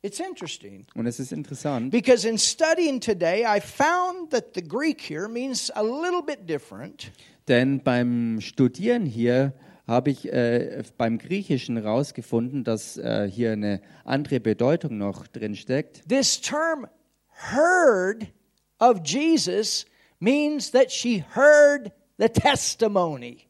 [0.01, 5.01] It's interesting Und es ist interessant, because in studying today, I found that the Greek
[5.01, 7.11] here means a little bit different.
[7.49, 9.55] denn beim Studieren hier
[9.89, 16.07] habe ich äh, beim Griechischen rausgefunden, dass äh, hier eine andere Bedeutung noch drin steckt.
[16.09, 16.87] This term
[17.53, 18.27] heard
[18.79, 19.87] of Jesus
[20.21, 23.48] means that she heard the testimony.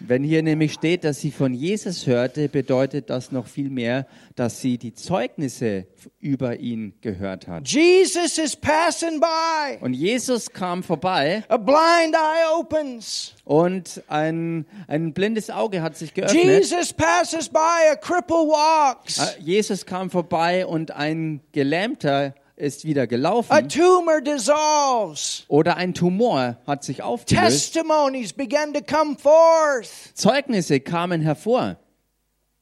[0.00, 4.06] Wenn hier nämlich steht, dass sie von Jesus hörte, bedeutet das noch viel mehr,
[4.36, 5.86] dass sie die Zeugnisse
[6.20, 7.68] über ihn gehört hat.
[7.68, 9.78] Jesus is passing by.
[9.80, 13.34] Und Jesus kam vorbei A blind eye opens.
[13.44, 16.44] und ein, ein blindes Auge hat sich geöffnet.
[16.44, 17.58] Jesus passes by.
[17.92, 19.18] A cripple walks.
[19.18, 23.68] Äh, Jesus kam vorbei und ein Gelähmter ist wieder A gelaufen.
[23.68, 25.44] tumor dissolves.
[25.48, 27.72] Oder ein Tumor hat sich aufgelöst.
[27.72, 29.88] Testimonies began to come forth.
[30.14, 31.76] Zeugnisse kamen hervor.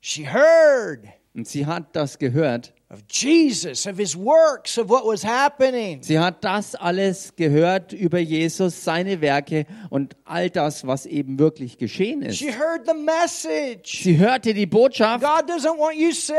[0.00, 1.00] She heard
[1.34, 2.72] Und sie hat das gehört.
[2.88, 6.00] Of Jesus, of his works, of what was happening.
[6.02, 11.78] Sie hat das alles gehört über Jesus, seine Werke und all das, was eben wirklich
[11.78, 12.36] geschehen ist.
[12.38, 14.02] She heard the message.
[14.04, 16.36] Sie hörte die Botschaft, God doesn't want you sick.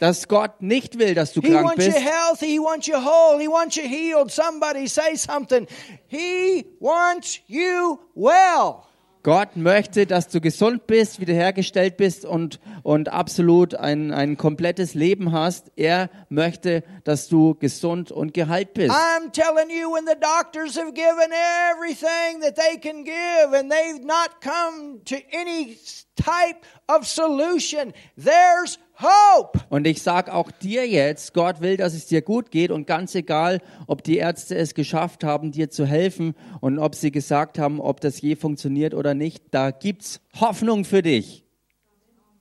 [0.00, 2.04] dass Gott nicht will, dass du He krank wants you bist.
[2.04, 2.46] healthy.
[2.46, 3.38] He wants you whole.
[3.38, 4.30] He wants you healed.
[4.30, 5.66] Somebody say something.
[6.08, 8.86] He wants you well.
[9.22, 15.30] Gott möchte, dass du gesund bist, wiederhergestellt bist und, und absolut ein, ein komplettes Leben
[15.30, 15.70] hast.
[15.76, 18.90] Er möchte, dass du gesund und geheilt bist.
[18.90, 21.30] I'm telling you, when the doctors have given
[21.70, 25.78] everything that they can give and they've not come to any
[26.16, 29.60] type of solution, there's hope.
[29.68, 33.14] Und ich sag auch dir jetzt, Gott will, dass es dir gut geht und ganz
[33.14, 37.80] egal, ob die Ärzte es geschafft haben, dir zu helfen und ob sie gesagt haben,
[37.80, 41.42] ob das je funktioniert oder nicht, da gibt's Hoffnung für dich.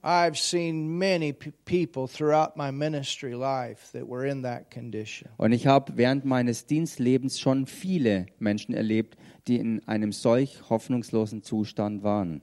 [0.04, 5.30] I've seen many people throughout my ministry life that were in that condition.
[5.38, 9.16] Und ich habe während meines Dienstlebens schon viele Menschen erlebt,
[9.48, 12.42] die in einem solch hoffnungslosen Zustand waren.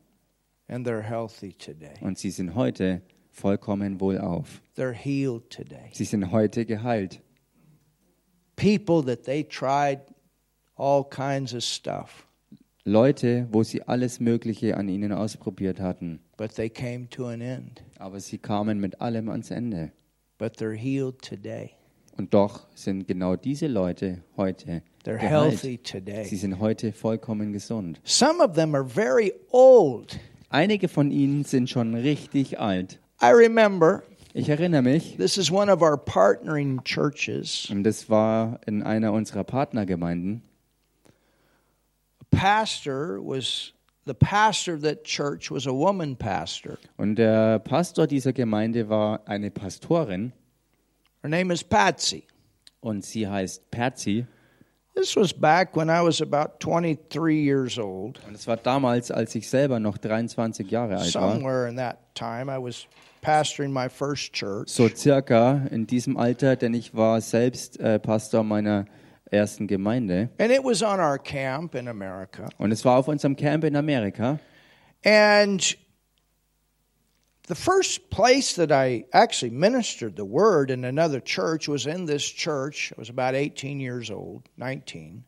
[0.68, 1.94] And they're healthy today.
[2.00, 3.02] Und sie sind heute
[3.38, 4.60] vollkommen wohlauf.
[4.76, 5.90] They're healed today.
[5.92, 7.20] Sie sind heute geheilt.
[8.56, 10.00] People that they tried
[10.76, 12.26] all kinds of stuff.
[12.84, 16.20] Leute, wo sie alles Mögliche an ihnen ausprobiert hatten.
[16.36, 17.82] but they came to an end.
[17.98, 19.92] Aber sie kamen mit allem ans Ende.
[20.38, 21.72] But they're healed today.
[22.16, 25.30] Und doch sind genau diese Leute heute They're geheilt.
[25.52, 26.24] healthy Sie today.
[26.24, 28.00] sind heute vollkommen gesund.
[28.04, 30.18] Some of them are very old.
[30.48, 32.98] Einige von ihnen sind schon richtig alt.
[33.20, 34.02] I remember
[34.34, 37.68] Ich erinnere mich, this is one of our partnering churches.
[37.70, 40.42] und das war in einer unserer Partnergemeinden.
[42.30, 43.72] Pastor was
[44.06, 46.78] the pastor of that church was a woman pastor.
[46.96, 50.32] Und der Pastor dieser Gemeinde war eine Pastorin
[51.22, 52.24] Her name is Patsy.
[52.80, 54.24] und sie heißt Patsy.
[54.94, 58.20] This was back when I was about 23 years old.
[58.26, 61.32] Und es war damals, als ich selber noch 23 Jahre alt war.
[61.34, 62.86] Somewhere in that time, I was
[63.20, 64.68] pastoring my first church.
[64.68, 68.86] So circa in diesem Alter, denn ich war selbst äh, Pastor meiner
[69.30, 70.30] ersten Gemeinde.
[70.38, 72.48] And it was on our camp in America.
[72.58, 74.38] Und es war auf unserem Camp in Amerika.
[75.04, 75.76] And
[77.48, 82.22] the first place that I actually ministered the word in another church was in this
[82.22, 82.92] church.
[82.96, 85.24] I was about 18 years old, 19.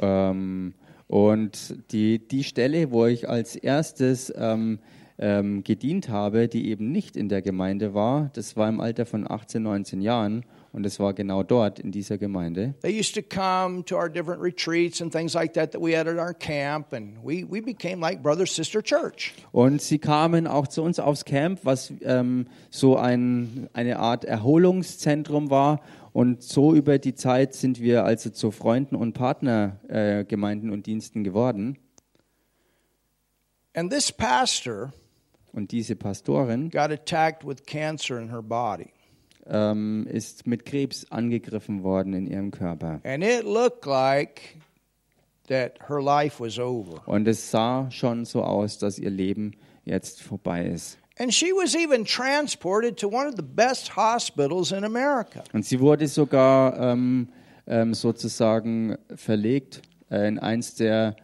[0.00, 0.74] Ähm,
[1.08, 4.78] und die, die Stelle, wo ich als erstes ähm,
[5.20, 9.30] ähm, gedient habe, die eben nicht in der Gemeinde war, das war im Alter von
[9.30, 10.44] 18, 19 Jahren.
[10.72, 12.74] Und es war genau dort in dieser Gemeinde.
[12.82, 16.06] They used to come to our different retreats and things like that that we had
[16.06, 19.34] at our camp, and we, we became like brother sister church.
[19.50, 25.50] Und sie kamen auch zu uns aufs Camp, was ähm, so ein, eine Art Erholungszentrum
[25.50, 25.80] war.
[26.12, 31.24] Und so über die Zeit sind wir also zu Freunden und Partnergemeinden äh, und Diensten
[31.24, 31.78] geworden.
[33.74, 34.92] And this pastor
[35.52, 38.90] Und diese Pastorin got attacked with cancer in her body.
[39.46, 43.00] ähm, ist mit Krebs angegriffen worden in ihrem Körper.
[43.04, 44.56] And it looked like
[45.48, 47.06] that her life was over.
[47.06, 49.52] Und es sah schon so aus, dass ihr Leben
[49.84, 50.98] jetzt vorbei ist.
[51.18, 55.42] And she was even transported to one of the best hospitals in America.
[55.52, 57.28] Und sie wurde sogar ähm,
[57.66, 61.16] ähm, sozusagen verlegt äh, in eins der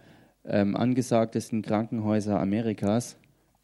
[0.45, 3.17] ähm, angesagtesten Krankenhäuser Amerikas.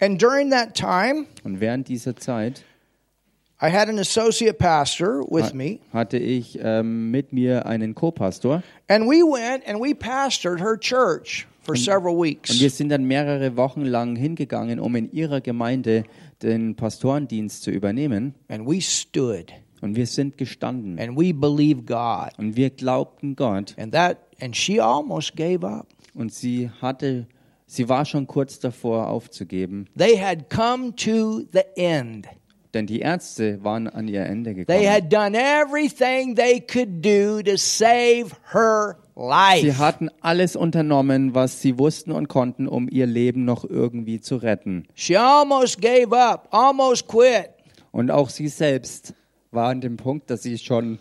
[0.02, 2.64] And during that time, Und während dieser Zeit
[3.62, 8.64] I had an associate pastor with me, hatte ich ähm, mit mir einen Co-Pastor.
[8.88, 12.24] and we went and we pastored her church for several Und wir
[12.64, 12.76] weeks.
[12.76, 16.02] sind dann mehrere Wochen lang hingegangen, um in ihrer Gemeinde
[16.42, 18.34] den Pastorendienst zu übernehmen.
[18.48, 20.98] And we stood Und wir sind gestanden.
[20.98, 22.30] and we believed God.
[22.38, 23.76] Und wir glaubten Gott.
[23.78, 25.86] And that and she almost gave up.
[26.14, 27.28] Und sie hatte,
[27.74, 32.26] sie war schon kurz davor aufzugeben, They had come to the end.
[32.74, 34.88] denn die Ärzte waren an ihr Ende They gekommen.
[34.90, 39.78] had done everything they could do to save her Sie life.
[39.78, 44.86] hatten alles unternommen, was sie wussten und konnten, um ihr Leben noch irgendwie zu retten.
[44.94, 47.50] She almost gave up, almost quit.
[47.90, 49.12] Und auch sie selbst
[49.50, 50.98] war an dem Punkt, dass sie schon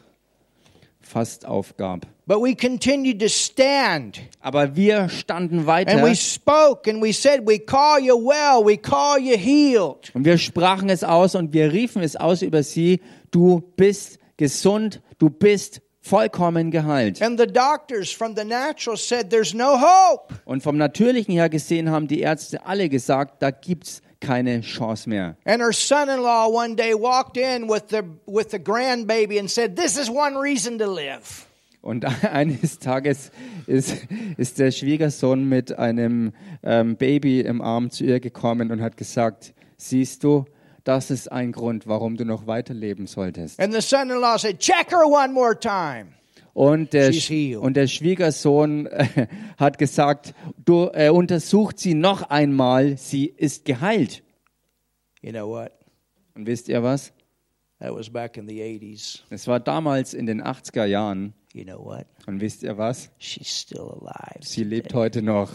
[1.00, 2.06] fast aufgab.
[2.32, 5.92] But we continued to stand Aber wir standen weiter.
[5.92, 10.10] and we spoke and we said, We call you well, we call you healed.
[10.14, 15.02] und wir sprachen es aus und wir riefen es aus über sie, du bist gesund,
[15.18, 17.22] du bist vollkommen geheilt.
[17.22, 20.34] And the doctors from the natural said, There's no hope.
[20.46, 25.36] Und vom Natürlichen her gesehen haben die Ärzte alle gesagt, da gibt's keine Chance mehr.
[25.44, 29.52] And her son in law one day walked in with the, with the grandbaby and
[29.52, 31.51] said, This is one reason to live.
[31.82, 33.32] Und eines Tages
[33.68, 38.98] ist, ist der Schwiegersohn mit einem ähm, Baby im Arm zu ihr gekommen und hat
[38.98, 40.46] gesagt, siehst du,
[40.84, 43.60] das ist ein Grund, warum du noch weiterleben solltest.
[43.60, 46.14] And the son in law said, Check her one more time.
[46.54, 47.14] Und der,
[47.62, 54.22] und der Schwiegersohn äh, hat gesagt, du äh, untersucht sie noch einmal, sie ist geheilt.
[55.22, 55.72] You know what?
[56.36, 57.14] Und wisst ihr was?
[57.80, 59.22] That was back in the 80s.
[59.30, 61.34] Es war damals in den 80er Jahren.
[61.54, 62.06] You know what?
[62.28, 63.10] Und wisst ihr was?
[63.18, 64.40] She's still alive.
[64.42, 65.50] Sie lebt heute noch.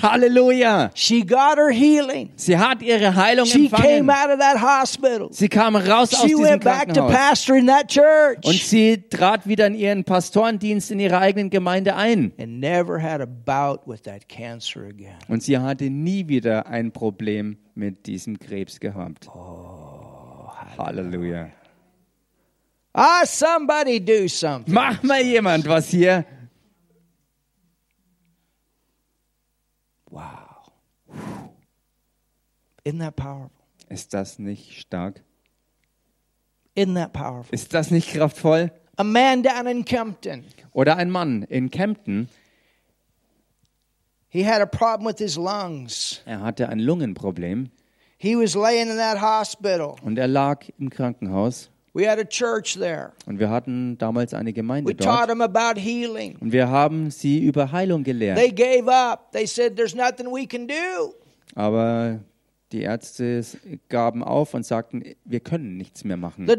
[0.00, 0.90] Halleluja!
[0.94, 2.30] She got her healing.
[2.36, 4.10] Sie hat ihre Heilung She came empfangen.
[4.10, 5.28] out of that hospital.
[5.32, 7.12] Sie kam raus aus She diesem went back to Krankenhaus.
[7.12, 12.32] pastoring that Und church sie trat wieder in ihren Pastorendienst in ihrer eigenen Gemeinde ein.
[12.38, 15.18] and never had a bout with that cancer again.
[15.28, 19.28] Und sie hatte nie wieder ein Problem mit diesem Krebs gehabt.
[20.78, 21.50] Halleluja.
[22.94, 24.72] Ah, somebody do something.
[24.74, 26.26] Mach mal jemand was hier.
[30.10, 30.70] Wow.
[32.84, 33.50] Isn't that powerful?
[33.88, 35.22] Ist das nicht stark?
[36.74, 37.54] Isn't that powerful?
[37.54, 38.70] Ist das nicht kraftvoll?
[38.96, 40.44] A man down in Kempton.
[40.72, 42.28] Oder ein Mann in Kempten,
[44.28, 46.22] He had a problem with his lungs.
[46.24, 47.70] Er hatte ein Lungenproblem
[48.16, 49.96] He was laying in that hospital.
[50.02, 51.68] und er lag im Krankenhaus.
[51.94, 53.12] We had a church there.
[53.26, 55.30] Und wir hatten damals eine We Gemeinde taught dort.
[55.30, 56.36] him about healing.
[56.40, 58.38] Und wir haben sie über Heilung gelehrt.
[58.38, 59.30] They gave up.
[59.32, 61.14] They said, There's nothing we can do.
[61.54, 62.20] Aber
[62.72, 63.44] die Ärzte
[63.90, 66.48] gaben auf und sagten, wir können nichts mehr machen.
[66.48, 66.56] The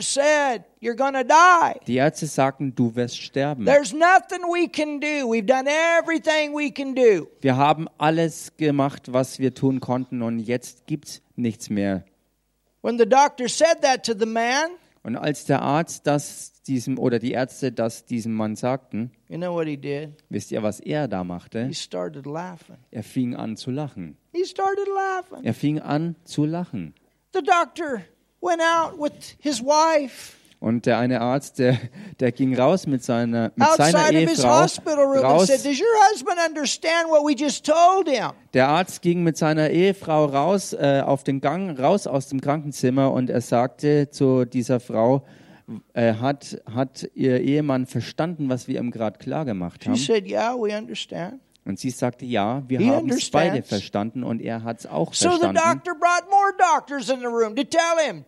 [0.00, 1.84] said, You're going to die.
[1.86, 3.66] Die Ärzte sagten, du wirst sterben.
[3.66, 5.30] There's nothing we can do.
[5.30, 7.28] We've done everything we can do.
[7.42, 12.04] Wir haben alles gemacht, was wir tun konnten und jetzt gibt's nichts mehr.
[12.82, 14.70] When the doctor said that to the man,
[15.02, 19.54] Und als der Arzt das diesem oder die Ärzte das diesem Mann sagten, you know
[19.54, 20.10] what he did?
[20.28, 21.66] wisst ihr, was er da machte?
[21.66, 22.76] He started laughing.
[22.90, 24.16] Er fing an zu lachen.
[24.32, 25.44] He started laughing.
[25.44, 26.94] Er fing an zu lachen.
[27.32, 28.02] The doctor
[28.42, 31.78] went out with his wife Und der eine Arzt, der,
[32.20, 34.50] der ging raus mit seiner, mit seiner outside Ehefrau
[35.22, 35.46] raus.
[35.46, 38.32] said, Does your husband understand what we just told him?
[38.52, 43.10] Der Arzt ging mit seiner Ehefrau raus äh, auf den Gang, raus aus dem Krankenzimmer
[43.10, 45.24] und er sagte zu dieser Frau,
[45.94, 49.96] äh, hat, hat ihr Ehemann verstanden, was wir ihm gerade klar gemacht She haben?
[49.96, 51.40] said, Yeah, we understand.
[51.70, 55.14] Und sie sagte, ja, wir He haben es beide verstanden und er hat es auch
[55.14, 55.56] So verstanden.
[58.06, 58.24] him,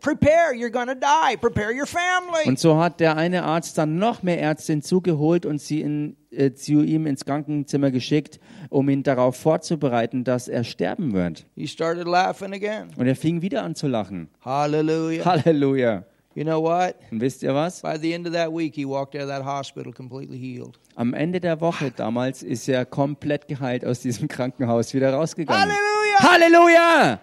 [2.44, 2.48] die.
[2.48, 6.52] Und so hat der eine Arzt dann noch mehr Ärzte hinzugeholt und sie in, äh,
[6.52, 8.40] zu ihm ins Krankenzimmer geschickt,
[8.70, 11.44] um ihn darauf vorzubereiten, dass er sterben wird.
[11.54, 12.88] He started laughing again.
[12.96, 14.28] Und er fing wieder an zu lachen.
[14.44, 15.24] Hallelujah.
[15.24, 16.04] Halleluja.
[16.34, 16.94] You know what?
[17.10, 17.82] Und wisst ihr was?
[17.82, 20.78] By the end of that week, he walked out of that hospital completely healed.
[20.94, 25.72] Am Ende der Woche damals ist er komplett geheilt aus diesem Krankenhaus wieder rausgegangen.
[25.72, 26.32] Hallelujah!
[26.32, 27.20] Halleluja!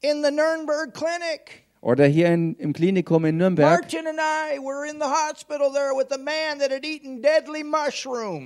[0.00, 3.84] In the Nuremberg Clinic, Oder hier in, im Klinikum in Nürnberg,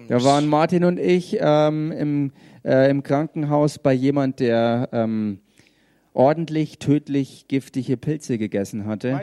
[0.08, 2.32] da waren Martin und ich ähm, im,
[2.64, 5.40] äh, im Krankenhaus bei jemand, der ähm,
[6.14, 9.20] ordentlich, tödlich, giftige Pilze gegessen My hatte.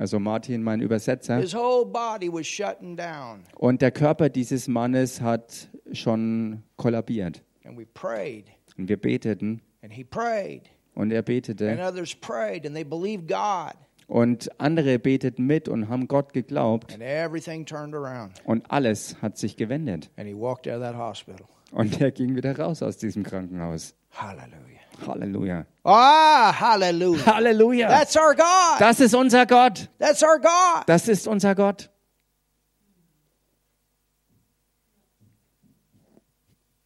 [0.00, 1.36] Also Martin, mein Übersetzer.
[1.36, 3.40] His whole body was shutting down.
[3.54, 7.42] Und der Körper dieses Mannes hat schon kollabiert.
[7.66, 8.46] And we prayed,
[8.78, 11.78] Und wir beteten and he prayed, und er and betete.
[11.86, 13.74] others prayed, and they believed God,
[14.08, 16.94] Und andere beteten mit und haben Gott geglaubt.
[16.94, 18.32] and everything turned around.
[18.46, 20.10] Und alles hat sich gewendet.
[20.16, 21.46] And he walked out of that hospital.
[21.72, 23.94] Und er ging wieder raus aus diesem Krankenhaus.
[24.12, 24.79] Hallelujah.
[25.06, 25.66] Halleluja.
[25.84, 27.24] Ah, hallelujah.
[27.26, 27.88] Halleluja.
[27.88, 28.80] That's our God.
[28.80, 29.88] Das ist unser Gott.
[29.98, 30.84] That's our God.
[30.86, 31.90] Das ist unser Gott.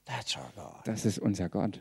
[0.07, 0.87] That's our God.
[0.87, 1.81] Das ist unser Gott.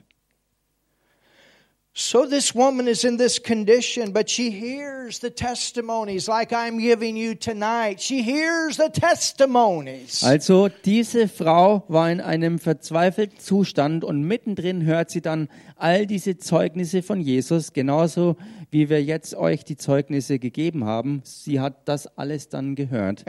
[1.95, 7.15] So this woman is in this condition, but she hears the testimonies like I'm giving
[7.15, 8.01] you tonight.
[8.01, 10.23] She hears the testimonies.
[10.23, 15.49] Also diese Frau war in einem verzweifelten Zustand und mittendrin hört sie dann
[15.83, 18.37] all diese Zeugnisse von Jesus, genauso
[18.71, 21.21] wie wir jetzt euch die Zeugnisse gegeben haben.
[21.25, 23.23] Sie hat das alles dann gehört.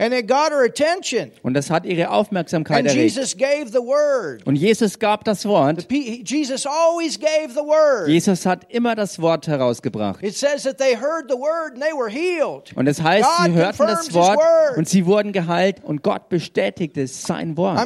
[1.43, 3.17] Und das hat ihre Aufmerksamkeit erregt.
[4.45, 5.87] Und Jesus gab das Wort.
[5.91, 8.07] Jesus always gave the word.
[8.07, 10.23] Jesus hat immer das Wort herausgebracht.
[10.23, 12.75] It says that they heard the word and they were healed.
[12.75, 14.77] Und es heißt, sie hörten das Wort word.
[14.77, 17.85] und sie wurden geheilt und Gott bestätigte sein Wort.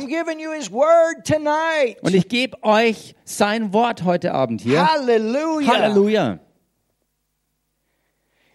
[2.02, 4.86] Und ich gebe euch sein Wort heute Abend hier.
[4.86, 5.72] Hallelujah.
[5.72, 6.40] Halleluja.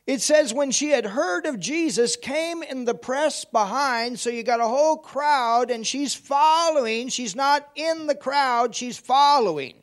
[0.07, 4.19] It says when she had heard of Jesus, came in the press behind.
[4.19, 7.09] So you got a whole crowd, and she's following.
[7.09, 9.75] She's not in the crowd, she's following.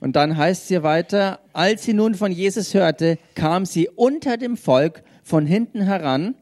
[0.00, 4.36] Und dann heißt es hier weiter, als sie nun von Jesus hörte, kam sie unter
[4.36, 6.34] dem Volk von hinten heran.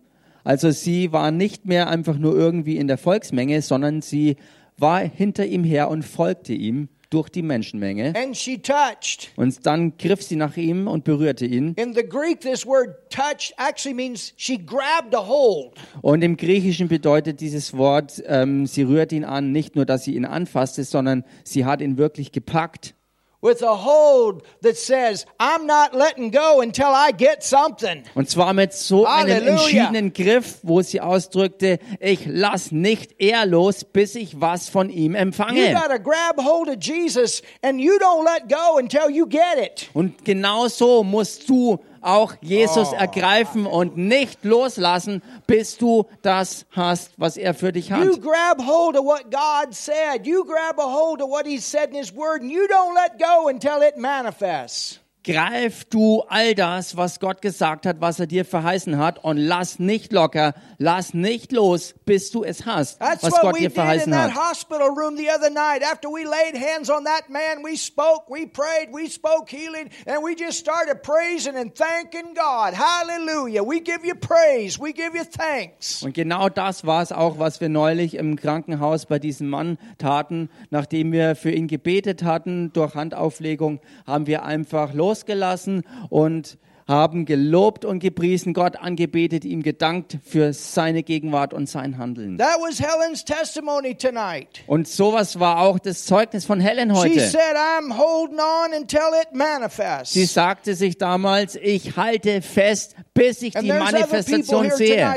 [0.44, 4.36] Also sie war nicht mehr einfach nur irgendwie in der Volksmenge, sondern sie
[4.78, 8.12] war hinter ihm her und folgte ihm durch die Menschenmenge.
[8.14, 9.30] And she touched.
[9.36, 11.72] Und dann griff sie nach ihm und berührte ihn.
[11.76, 15.72] In the Greek, this word touched actually means she grabbed a hold.
[16.02, 20.14] Und im Griechischen bedeutet dieses Wort, ähm, sie rührt ihn an, nicht nur, dass sie
[20.14, 22.95] ihn anfasste, sondern sie hat ihn wirklich gepackt.
[23.42, 28.02] With a hold that says, I'm not letting go until I get something.
[28.14, 29.52] Und zwar mit so einem Halleluja.
[29.52, 35.12] entschiedenen Griff, wo sie ausdrückte, ich lass nicht er los, bis ich was von ihm
[35.14, 35.72] You empfange.
[35.74, 39.88] got to grab hold of Jesus and you don't let go until you get it.
[39.94, 47.12] Und genau so musst du auch Jesus ergreifen und nicht loslassen, bis du das hast,
[47.16, 48.22] was er für dich You hat.
[48.22, 50.26] grab hold of what God said.
[50.26, 53.18] You grab a hold of what He said in His Word, and you don't let
[53.18, 55.00] go until it manifests.
[55.26, 59.78] Greif du all das, was Gott gesagt hat, was er dir verheißen hat und lass
[59.78, 64.34] nicht locker, lass nicht los, bis du es hast, That's was Gott dir verheißen hat.
[64.34, 65.82] hospital room the other night.
[65.82, 70.24] After we laid hands on that man, we spoke, we prayed, we spoke healing, and
[70.24, 72.74] we just started praising and thanking God.
[72.74, 73.62] Hallelujah.
[73.66, 74.78] We give you praise.
[74.80, 76.02] We give you thanks.
[76.02, 80.48] Und genau das war es auch, was wir neulich im Krankenhaus bei diesem Mann taten.
[80.70, 86.58] Nachdem wir für ihn gebetet hatten, durch Handauflegung, haben wir einfach losgelassen und
[86.88, 92.38] haben gelobt und gepriesen, Gott angebetet, ihm gedankt für seine Gegenwart und sein Handeln.
[92.38, 94.62] That was Helen's testimony tonight.
[94.68, 97.20] Und sowas war auch das Zeugnis von Helen She heute.
[97.20, 100.14] said, I'm holding on until it manifests.
[100.14, 105.14] Sie sagte sich damals, ich halte fest, bis ich die Manifestation here sehe.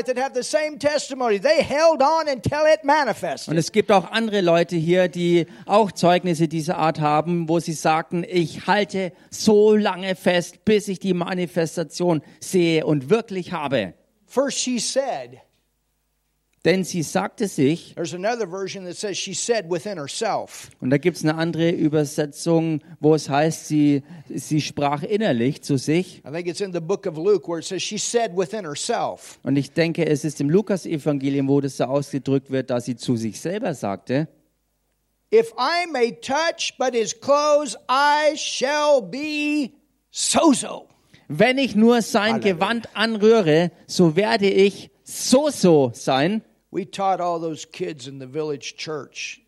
[3.48, 7.74] Und es gibt auch andere Leute hier, die auch Zeugnisse dieser Art haben, wo sie
[7.74, 13.94] sagten, ich halte so lange fest, bis ich die Manifestation sehe und wirklich habe.
[14.26, 15.40] First, she said.
[16.66, 20.70] Denn sie sagte sich, There's another version that says she said within herself.
[20.82, 25.78] und da gibt es eine andere Übersetzung, wo es heißt, sie, sie sprach innerlich zu
[25.78, 26.22] sich.
[26.28, 29.40] I think it's in the book of Luke where it says she said within herself.
[29.44, 33.16] Und ich denke, es ist im Lukas-Evangelium, wo das so ausgedrückt wird, dass sie zu
[33.16, 34.28] sich selber sagte,
[35.32, 39.72] If I may touch but his clothes, I shall be
[40.12, 40.90] sozo.
[41.30, 42.54] Wenn ich nur sein Halleluja.
[42.54, 46.42] Gewand anrühre, so werde ich so so sein.
[46.72, 49.42] We taught all those kids in the village church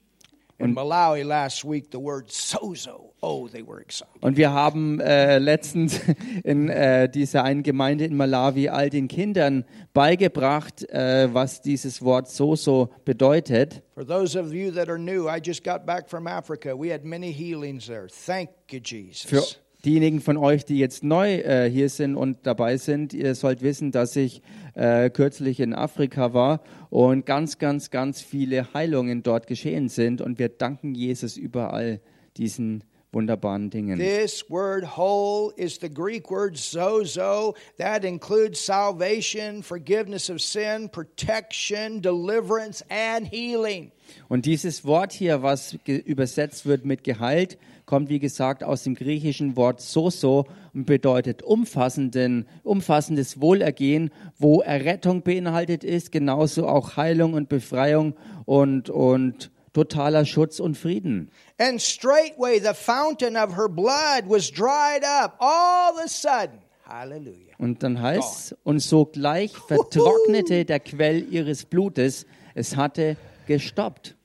[0.57, 3.09] in Malawi last week the word sozo.
[3.23, 4.21] Oh, they were excited.
[4.21, 5.99] Und wir haben äh, letztens
[6.43, 9.63] in äh, dieser einen Gemeinde in Malawi all den Kindern
[9.93, 13.83] beigebracht, äh, was dieses Wort so so bedeutet.
[13.93, 16.75] For those of you that are new, I just got back from Africa.
[16.75, 18.07] We had many healings there.
[18.07, 19.29] Thank you, Jesus.
[19.29, 19.43] Für
[19.85, 23.91] diejenigen von euch, die jetzt neu äh, hier sind und dabei sind, ihr sollt wissen,
[23.91, 24.41] dass ich
[24.75, 30.21] äh, kürzlich in Afrika war und ganz, ganz, ganz viele Heilungen dort geschehen sind.
[30.21, 31.99] Und wir danken Jesus überall
[32.37, 33.99] diesen wunderbaren Dingen.
[33.99, 37.55] This word whole is the Greek word zozo.
[37.77, 43.91] That includes salvation, forgiveness of sin, protection, deliverance, and healing.
[44.29, 47.57] Und dieses Wort hier, was übersetzt wird mit geheilt,
[47.91, 55.23] kommt wie gesagt aus dem griechischen Wort soso und bedeutet umfassenden, umfassendes Wohlergehen, wo Errettung
[55.23, 58.15] beinhaltet ist, genauso auch Heilung und Befreiung
[58.45, 61.31] und, und totaler Schutz und Frieden.
[61.57, 66.61] And straightway the fountain of her blood was dried up all of a sudden.
[66.87, 67.55] Hallelujah.
[67.57, 72.25] Und dann heißt und sogleich vertrocknete der Quell ihres Blutes,
[72.55, 73.17] es hatte
[73.47, 74.15] gestoppt.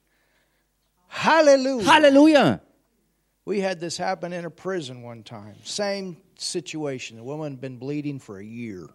[1.08, 1.92] Hallelujah.
[1.92, 2.60] Halleluja!
[3.46, 5.54] We had this happen in a prison one time.
[5.62, 7.16] Same situation.
[7.18, 8.88] The woman had been bleeding for a year.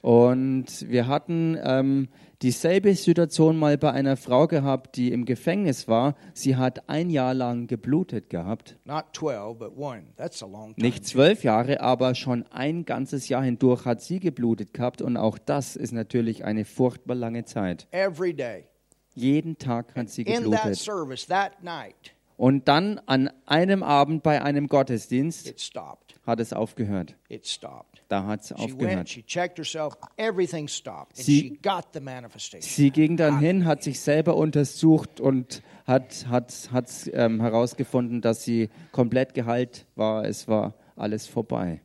[0.00, 2.08] Und wir hatten ähm,
[2.40, 6.14] dieselbe Situation mal bei einer Frau gehabt, die im Gefängnis war.
[6.32, 8.76] Sie hat ein Jahr lang geblutet gehabt.
[8.84, 10.04] Not 12, but one.
[10.16, 10.86] That's a long time.
[10.86, 15.02] Nicht zwölf Jahre, aber schon ein ganzes Jahr hindurch hat sie geblutet gehabt.
[15.02, 17.88] Und auch das ist natürlich eine furchtbar lange Zeit.
[17.90, 18.66] Every day.
[19.14, 20.76] Jeden Tag hat sie In that geblutet.
[20.76, 25.46] service, that night, Und dann an einem Abend bei einem Gottesdienst
[26.26, 27.14] hat es aufgehört.
[28.08, 29.08] Da hat es aufgehört.
[31.14, 31.50] Sie-.
[32.62, 38.42] Sie ging dann hin, hat sich selber untersucht und hat, hat, hat ähm, herausgefunden, dass
[38.44, 40.24] sie komplett geheilt war.
[40.24, 41.80] Es war alles vorbei.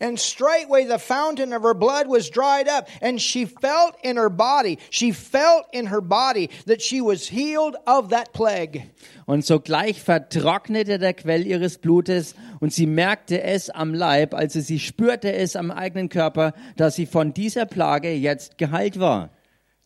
[0.00, 4.30] And straightway the fountain of her blood was dried up, and she felt in her
[4.30, 8.90] body, she felt in her body that she was healed of that plague.
[9.26, 14.78] Und sogleich vertrocknete der Quell ihres Blutes und sie merkte es am Leib, also sie
[14.78, 19.28] spürte es am eigenen Körper, dass sie von dieser Plage jetzt geheilt war.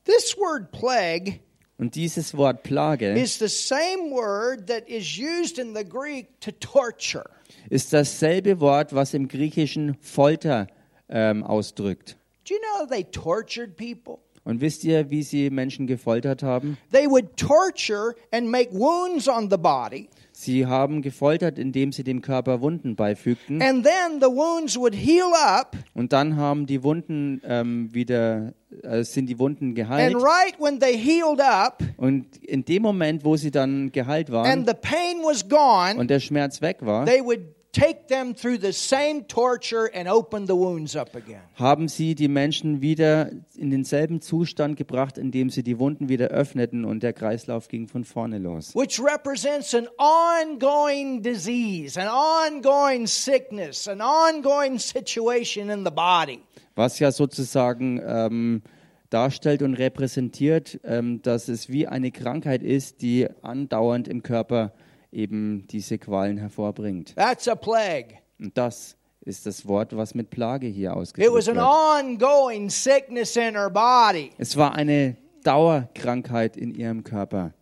[0.04, 1.40] This word plague
[1.76, 6.52] Und dieses Wort Plage is the same word that is used in the Greek to
[6.52, 7.28] torture.
[7.74, 10.68] Ist dasselbe Wort, was im Griechischen Folter
[11.08, 12.16] ähm, ausdrückt.
[12.48, 14.18] Do you know they tortured people?
[14.44, 16.76] Und wisst ihr, wie sie Menschen gefoltert haben?
[16.92, 22.20] They would torture and make wounds on the body, Sie haben gefoltert, indem sie dem
[22.20, 23.62] Körper Wunden beifügten.
[23.62, 28.52] and then the wounds would heal up, Und dann haben die Wunden ähm, wieder,
[28.82, 30.14] äh, sind die Wunden geheilt.
[30.14, 34.34] and right when they healed up Und in dem Moment, wo sie dann geheilt and
[34.36, 38.58] waren the pain was gone, und der Schmerz weg war, they would take them through
[38.58, 41.42] the same torture and open the wounds up again.
[41.56, 46.28] haben sie die Menschen wieder in denselben Zustand gebracht, in dem sie die Wunden wieder
[46.28, 48.74] öffneten und der Kreislauf ging von vorne los.
[48.74, 56.40] Which represents an ongoing disease, an ongoing sickness, an ongoing situation in the body.
[56.76, 58.62] Was ja sozusagen ähm,
[59.10, 64.72] darstellt und repräsentiert, ähm, dass es wie eine Krankheit ist, die andauernd im Körper
[65.14, 67.14] eben diese Qualen hervorbringt.
[67.16, 68.18] That's a plague.
[68.38, 72.22] Und das ist das Wort, was mit Plage hier It was ausgedrückt an wird.
[72.22, 74.30] ongoing sickness in her body.
[74.38, 77.54] Es war eine Dauerkrankheit in ihrem Körper,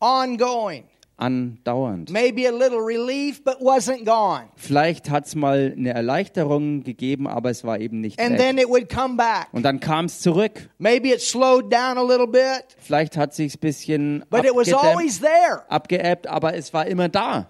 [0.00, 0.84] Ongoing.
[1.22, 2.10] Andauernd.
[2.10, 4.48] Maybe a little relief, but wasn't gone.
[4.56, 8.38] Vielleicht hat es mal eine Erleichterung gegeben, aber es war eben nicht And weg.
[8.38, 9.48] then it would come back.
[9.52, 10.68] Und dann kam es zurück.
[10.78, 14.72] Maybe it slowed down a little bit, Vielleicht hat sich ein bisschen but it was
[14.72, 15.62] always there.
[15.68, 17.48] abgeebbt, aber es war immer da.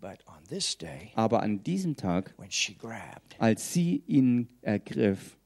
[0.00, 5.36] But on this day, Aber an diesem Tag, when she grabbed, als sie ihn ergriff,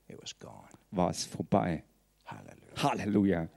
[0.93, 1.83] war es vorbei.
[2.25, 2.83] Hallelujah.
[2.83, 3.49] Halleluja.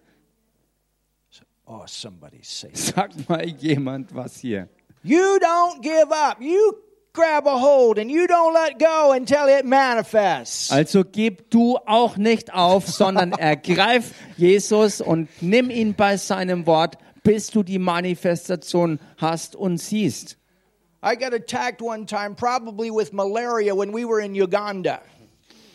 [1.72, 2.72] Oh, somebody say.
[2.74, 4.70] Sag mal jemand was hier.
[5.04, 6.42] You don't give up.
[6.42, 6.74] You
[7.14, 10.72] grab a hold and you don't let go until it manifests.
[10.72, 16.98] Also gib du auch nicht auf, sondern ergreif Jesus und nimm ihn bei seinem Wort,
[17.24, 20.38] bis du die Manifestation hast und siehst.
[21.04, 25.02] I got attacked one time, probably with malaria, when we were in Uganda.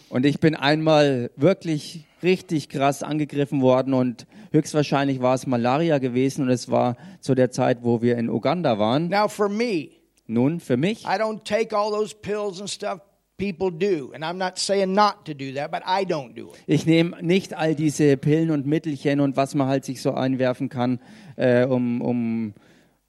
[0.08, 6.42] Und ich bin einmal wirklich richtig krass angegriffen worden und höchstwahrscheinlich war es Malaria gewesen
[6.42, 9.08] und es war zu der Zeit, wo wir in Uganda waren.
[9.08, 9.90] Now, for me,
[10.26, 13.00] Nun, für mich, I don't take all those pills and stuff
[13.36, 14.12] people do.
[14.14, 16.62] And I'm not saying not to do that, but I don't do it.
[16.66, 20.68] ich nehme nicht all diese Pillen und Mittelchen und was man halt sich so einwerfen
[20.68, 21.00] kann,
[21.36, 22.54] äh, um, um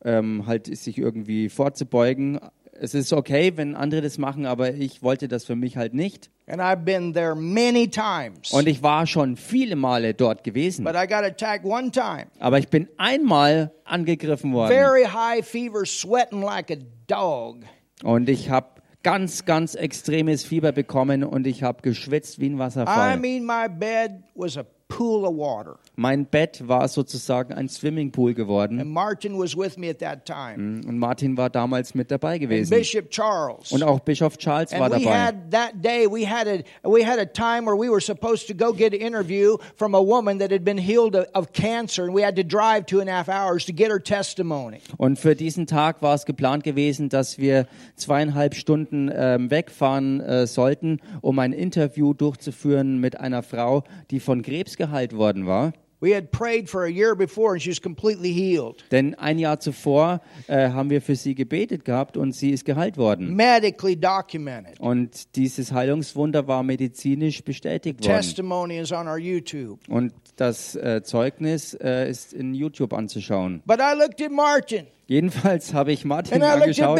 [0.03, 2.39] ähm, halt sich irgendwie vorzubeugen.
[2.79, 6.29] Es ist okay, wenn andere das machen, aber ich wollte das für mich halt nicht.
[6.47, 8.51] And I've been there many times.
[8.51, 10.83] Und ich war schon viele Male dort gewesen.
[10.83, 12.25] But I got attacked one time.
[12.39, 14.71] Aber ich bin einmal angegriffen worden.
[14.73, 17.63] Very high fever, sweating like a dog.
[18.03, 18.67] Und ich habe
[19.01, 23.17] ganz, ganz extremes Fieber bekommen und ich habe geschwitzt wie ein I Wasserfall.
[23.17, 24.65] mean, my bed was a
[24.95, 25.77] pool of water.
[25.97, 30.81] Mein Bett war sozusagen ein Swimmingpool geworden And Martin was with me at that time.
[30.87, 32.69] und Martin war damals mit dabei And gewesen.
[32.69, 33.73] Bishop Charles.
[33.73, 35.17] Und auch Bischof Charles war And we dabei.
[35.19, 38.53] had that day, we had a we had a time where we were supposed to
[38.53, 42.15] go get an interview from a woman that had been healed of, of cancer, and
[42.15, 44.79] we had to drive two and a half hours to get her testimony.
[44.97, 47.67] Und für diesen Tag war es geplant gewesen, dass wir
[47.97, 54.41] zweieinhalb Stunden ähm, wegfahren äh, sollten, um ein Interview durchzuführen mit einer Frau, die von
[54.41, 55.73] Krebs geheilt worden war.
[56.01, 59.59] We had prayed for a year before, and she was completely healed, Denn ein Jahr
[59.59, 63.33] zuvor äh, haben wir für sie gebetet gehabt und sie ist geheilt worden.
[63.35, 64.79] medically documented.
[64.79, 68.17] Und dieses Heilungswunder war medizinisch bestätigt worden.
[68.17, 69.79] Testimony is on our YouTube.
[69.87, 73.63] Und das äh, Zeugnis äh, ist in YouTube anzuschauen.
[73.65, 76.99] But I looked at Martin, Jedenfalls habe ich Martin angeschaut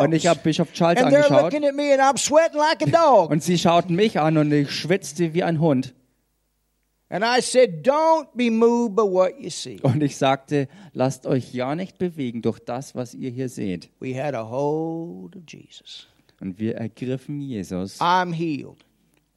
[0.00, 3.30] und ich habe Bischof Charles angeschaut looking at me, and I'm sweating like a dog.
[3.30, 5.94] und sie schauten mich an und ich schwitzte wie ein Hund.
[9.82, 13.90] Und ich sagte, lasst euch ja nicht bewegen durch das, was ihr hier seht.
[14.00, 16.06] We had a hold of Jesus.
[16.40, 18.84] Und wir ergriffen Jesus I'm healed.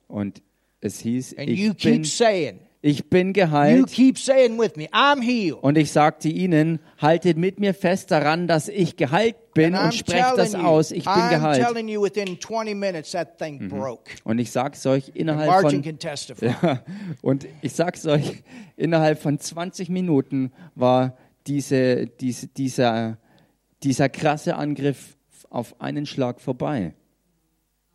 [0.08, 0.42] und
[0.82, 3.92] es hieß, And ich bin, saying, ich bin you geheilt.
[3.92, 5.62] keep saying with me, I'm healed.
[5.64, 9.94] Und ich sagte ihnen, haltet mit mir fest daran, dass ich geheilt bin I'm und
[9.94, 11.64] sprecht das you, aus, ich bin I'm geheilt.
[11.64, 14.12] telling you, within 20 minutes, that thing broke.
[14.24, 16.54] Und ich sag's euch innerhalb von can testify.
[17.22, 18.44] und ich sag's euch
[18.78, 21.18] innerhalb von 20 Minuten war
[21.48, 23.18] diese, diese, dieser,
[23.84, 25.18] dieser krasse Angriff
[25.50, 26.94] auf einen Schlag vorbei.
[26.94, 27.91] And we went and got that testimony.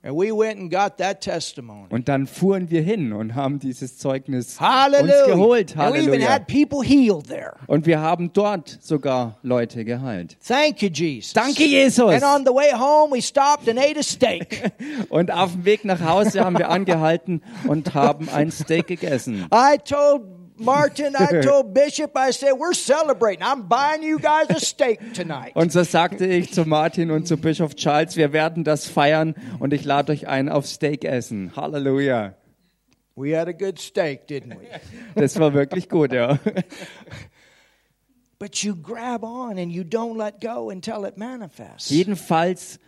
[1.91, 5.27] Und dann fuhren wir hin und haben dieses Zeugnis uns Hallelujah.
[5.27, 5.77] geholt.
[5.77, 6.29] And we even Halleluja.
[6.29, 7.55] had people healed there.
[7.67, 10.37] Und wir haben dort sogar Leute geheilt.
[10.47, 11.33] Thank you, Jesus.
[11.33, 12.11] Danke, Jesus.
[12.11, 14.73] And on the way home, we stopped and ate a steak.
[15.09, 19.47] Und auf dem Weg nach Hause haben wir angehalten und haben ein Steak gegessen.
[19.53, 23.43] I told Martin, I told Bishop, I said, we're celebrating.
[23.43, 25.55] I'm buying you guys a steak tonight.
[25.55, 29.73] Und so sagte ich zu Martin und zu Bischof Charles, wir werden das feiern und
[29.73, 31.55] ich lade euch ein auf Steak essen.
[31.57, 32.35] Halleluja.
[33.17, 34.69] We had a good steak, didn't we?
[35.15, 36.39] Das war wirklich gut, ja.
[38.39, 41.89] But you grab on and you don't let go until it manifests.
[41.89, 42.79] Jedenfalls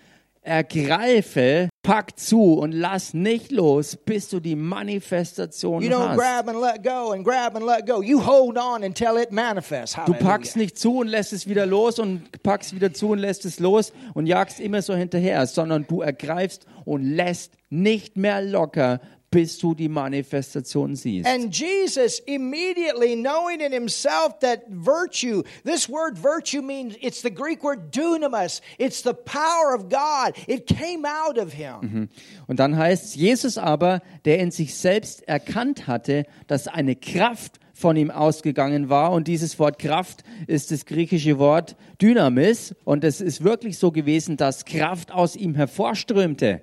[0.43, 6.19] ergreife, Pack zu und lass nicht los, bis du die Manifestation You don't hast.
[6.19, 8.03] grab and let go and grab and let go.
[8.03, 9.97] You hold on until it manifests.
[10.05, 13.45] Du packst nicht zu und lässt es wieder los und packst wieder zu und lässt
[13.47, 19.01] es los und jagst immer so hinterher, sondern du ergreifst und lässt nicht mehr locker,
[19.31, 21.27] bis du die Manifestation siehst.
[21.27, 27.63] And Jesus immediately knowing in himself that virtue, this word virtue means it's the Greek
[27.63, 28.61] word dunamis.
[28.79, 30.35] It's the power of God.
[30.47, 32.09] It came out of him.
[32.47, 37.59] Und dann heißt es, Jesus aber, der in sich selbst erkannt hatte, dass eine Kraft
[37.79, 39.13] von ihm ausgegangen war.
[39.13, 42.75] Und dieses Wort Kraft ist das griechische Wort Dynamis.
[42.85, 46.63] Und es ist wirklich so gewesen, dass Kraft aus ihm hervorströmte.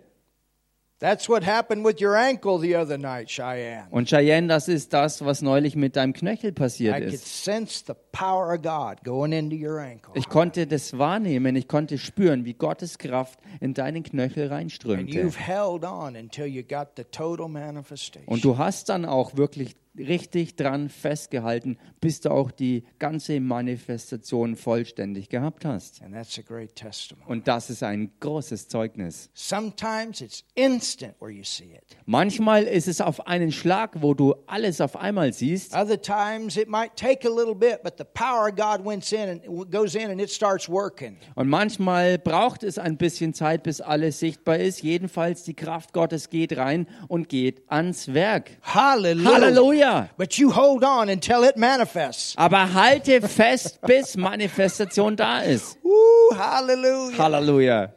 [1.00, 3.88] That's what happened with your ankle the other night, Cheyenne.
[3.92, 7.44] Und Cheyenne, das ist das, was neulich mit deinem Knöchel passiert I could ist.
[7.44, 10.14] sense the power of God going into your ankle.
[10.16, 15.12] Ich konnte das wahrnehmen, ich konnte spüren, wie Gottes Kraft in deinen Knöchel And reinströmte.
[15.20, 18.28] you've held on until you got the total manifestation.
[18.34, 24.56] Und du hast dann auch wirklich richtig dran festgehalten, bis du auch die ganze Manifestation
[24.56, 26.02] vollständig gehabt hast.
[26.02, 27.26] and that's a great testimony.
[27.28, 29.30] Und das ist ein großes Zeugnis.
[29.34, 31.98] Sometimes it's instant where you see it.
[32.06, 35.74] Manchmal ist es auf einen Schlag, wo du alles auf einmal siehst.
[35.76, 39.30] Other times it might take a little bit, but the power of God went in
[39.30, 41.18] and goes in and it starts working.
[41.36, 44.82] Und manchmal braucht es ein bisschen Zeit, bis alles sichtbar ist.
[44.82, 48.52] Jedenfalls die Kraft Gottes geht rein und geht ans Werk.
[48.62, 49.34] Hallelujah.
[49.34, 49.85] Halleluja!
[50.18, 52.34] But you hold on until it manifests.
[52.38, 55.78] Aber halte fest, bis Manifestation da ist.
[55.84, 57.18] Woo, hallelujah.
[57.18, 57.90] Halleluja!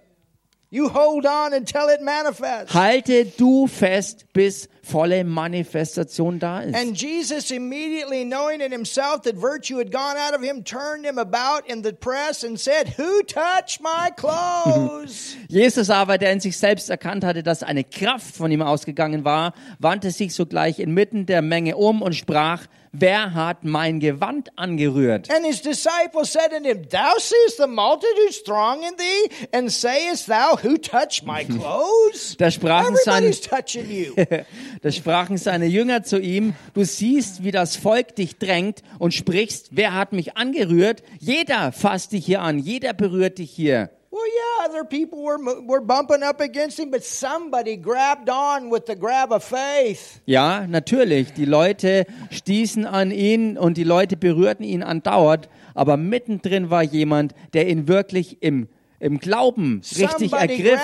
[0.70, 2.74] You hold on until it manifests.
[2.74, 6.74] Halte du fest, bis volle Manifestation da ist.
[6.74, 11.18] And Jesus, immediately knowing in himself that virtue had gone out of him, turned him
[11.18, 15.36] about in the press and said, Who touched my clothes?
[15.49, 19.53] Jesus aber, der in sich selbst erkannt hatte, dass eine Kraft von ihm ausgegangen war,
[19.78, 25.30] wandte sich sogleich inmitten der Menge um und sprach, wer hat mein Gewand angerührt?
[25.30, 30.57] and his disciples said unto him, Thou seest the multitudes thronging thee, and sayest thou,
[30.62, 32.36] Who touched my clothes?
[32.39, 33.28] Da sprachen seine.
[34.83, 39.68] da sprachen seine Jünger zu ihm, du siehst, wie das Volk dich drängt und sprichst,
[39.72, 41.03] wer hat mich angerührt?
[41.18, 43.91] Jeder fasst dich hier an, jeder berührt dich hier.
[44.11, 48.85] Well, yeah, other people were, were bumping up against him, but somebody grabbed on with
[48.87, 50.22] the grab of faith.
[50.24, 51.35] Ja, natürlich.
[51.35, 57.35] Die Leute stießen an ihn und die Leute berührten ihn andauernd, aber mittendrin war jemand,
[57.53, 58.68] der ihn wirklich im,
[59.01, 59.80] im Glauben
[60.18, 60.80] richtig ergriff.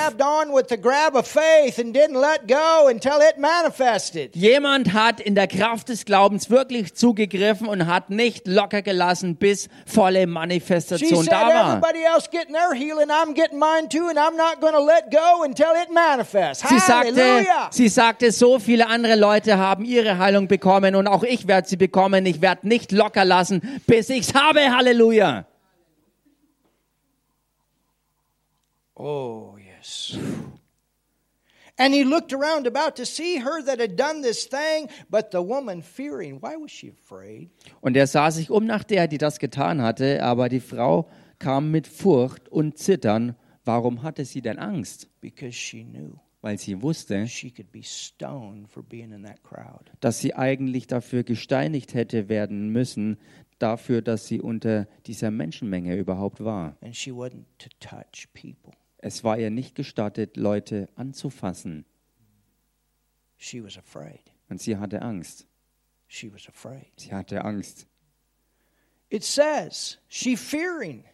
[4.37, 9.69] Jemand hat in der Kraft des Glaubens wirklich zugegriffen und hat nicht locker gelassen, bis
[9.87, 11.81] volle Manifestation da war.
[16.69, 17.13] Sie sagte,
[17.71, 21.77] sie sagte, so viele andere Leute haben ihre Heilung bekommen und auch ich werde sie
[21.77, 22.27] bekommen.
[22.27, 24.61] Ich werde nicht locker lassen, bis ich's habe.
[24.61, 25.47] Halleluja.
[29.07, 30.17] Oh, yes.
[31.77, 35.43] And he looked around about to see her that had done this thing, but the
[35.43, 37.51] woman fearing, why was she afraid?
[37.83, 41.07] Und er sah sich um nach der, die das getan hatte, aber die Frau
[41.39, 43.37] kam mit Furcht und Zittern.
[43.67, 45.09] Warum hatte sie denn Angst?
[45.21, 49.91] Because she knew Weil sie wusste, she could be stoned for being in that crowd.
[50.01, 53.19] dass sie eigentlich dafür gesteinigt hätte werden müssen,
[53.59, 56.77] dafür, dass sie unter dieser Menschenmenge überhaupt war.
[56.81, 58.73] And she wasn't to touch people.
[59.05, 61.85] Es war ihr nicht gestattet, Leute anzufassen.
[63.37, 64.33] She was afraid.
[64.49, 65.47] Und sie hatte Angst.
[66.07, 66.87] She was afraid.
[66.97, 67.87] Sie hatte Angst.
[69.11, 71.05] It says, she fearing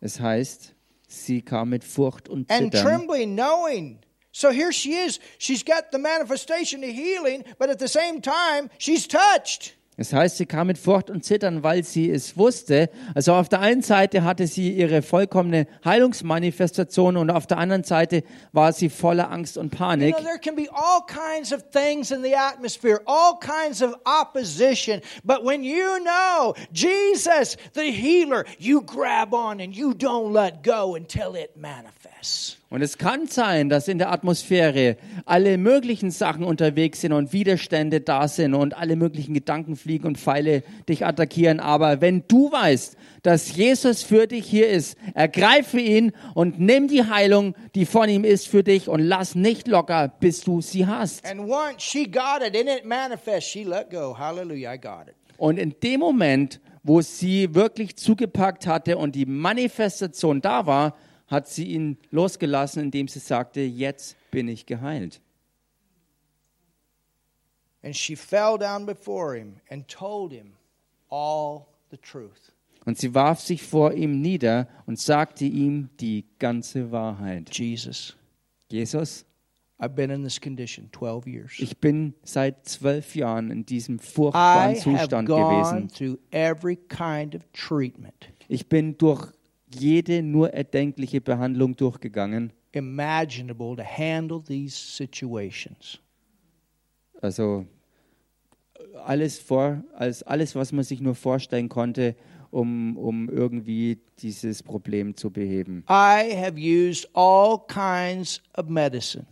[0.00, 0.74] Es heißt,
[1.06, 2.82] sie kam mit Furcht und and Zittern.
[2.82, 3.98] trembling, knowing.
[4.32, 5.20] So here she is.
[5.36, 9.76] She's got the manifestation of healing, but at the same time, she's touched.
[9.96, 12.90] Es heißt, sie kam mit Furcht und Zittern, weil sie es wusste.
[13.14, 18.24] Also auf der einen Seite hatte sie ihre vollkommene Heilungsmanifestation und auf der anderen Seite
[18.52, 20.16] war sie voller Angst und Panik.
[20.16, 25.00] know, there can be all kinds of things in the atmosphere, all kinds of opposition.
[25.24, 30.96] But when you know Jesus, the healer, you grab on and you don't let go
[30.96, 32.56] until it manifests.
[32.74, 34.96] Und es kann sein, dass in der Atmosphäre
[35.26, 40.18] alle möglichen Sachen unterwegs sind und Widerstände da sind und alle möglichen Gedanken fliegen und
[40.18, 41.60] Pfeile dich attackieren.
[41.60, 47.04] Aber wenn du weißt, dass Jesus für dich hier ist, ergreife ihn und nimm die
[47.04, 51.24] Heilung, die von ihm ist, für dich und lass nicht locker, bis du sie hast.
[55.36, 60.96] Und in dem Moment, wo sie wirklich zugepackt hatte und die Manifestation da war,
[61.26, 65.20] hat sie ihn losgelassen, indem sie sagte, jetzt bin ich geheilt.
[67.82, 70.52] And she fell down before him and told him
[71.10, 72.52] all the truth.
[72.86, 77.50] Und sie warf sich vor ihm nieder und sagte ihm die ganze Wahrheit.
[77.56, 78.14] Jesus,
[78.70, 79.24] Jesus,
[79.78, 81.52] I've been in this condition 12 years.
[81.58, 85.88] ich bin seit zwölf Jahren in diesem furchtbaren I have Zustand gone gewesen.
[85.88, 89.32] through every kind of treatment Ich bin durch
[89.74, 92.52] jede nur erdenkliche Behandlung durchgegangen.
[92.74, 95.98] imaginable to handle these situations.
[97.22, 97.66] Also
[99.04, 102.16] alles vor, als alles, was man sich nur vorstellen konnte,
[102.50, 105.84] um, um irgendwie dieses Problem zu beheben.
[105.88, 109.26] I have used all kinds of medicine.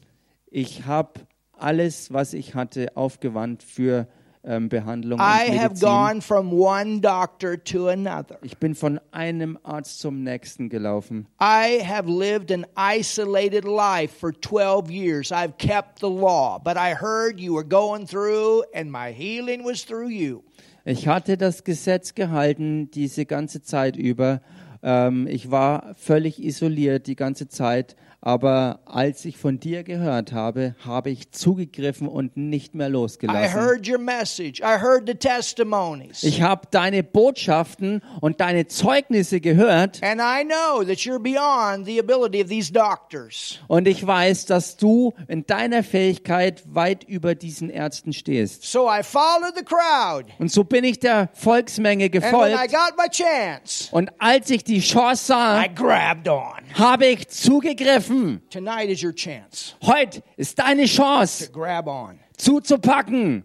[0.51, 1.21] Ich habe
[1.53, 4.09] alles, was ich hatte, aufgewandt für
[4.45, 8.39] ähm, Behandlung I have gone from one doctor to another.
[8.43, 11.29] Ich bin von einem Arzt zum nächsten gelaufen.
[11.41, 15.31] I have lived an isolated life for 12 years.
[15.31, 19.85] I've kept the law, but I heard you were going through, and my healing was
[19.85, 20.43] through you.
[20.85, 24.41] Ich hatte das Gesetz gehalten diese ganze Zeit über.
[24.83, 27.95] Ähm, ich war völlig isoliert die ganze Zeit.
[28.25, 33.61] Aber als ich von dir gehört habe, habe ich zugegriffen und nicht mehr I losgelassen.
[33.61, 34.61] heard your message.
[34.61, 36.23] I heard the testimonies.
[36.23, 41.99] Ich habe deine Botschaften und deine Zeugnisse gehört And I know that you're beyond the
[41.99, 43.59] ability of these doctors.
[43.67, 48.63] und ich weiß, dass du in deiner Fähigkeit weit über diesen Ärzten stehst.
[48.63, 50.27] So I followed the crowd.
[50.39, 55.25] Und so bin ich der Volksmenge gefolgt got my chance, und als ich die Chance
[55.27, 56.53] sah, I grabbed on.
[56.75, 58.12] habe ich zugegriffen.
[58.13, 58.37] Hmm.
[58.51, 62.19] Tonight is your chance Heute ist deine to Chance grab on.
[62.37, 63.45] zuzupacken.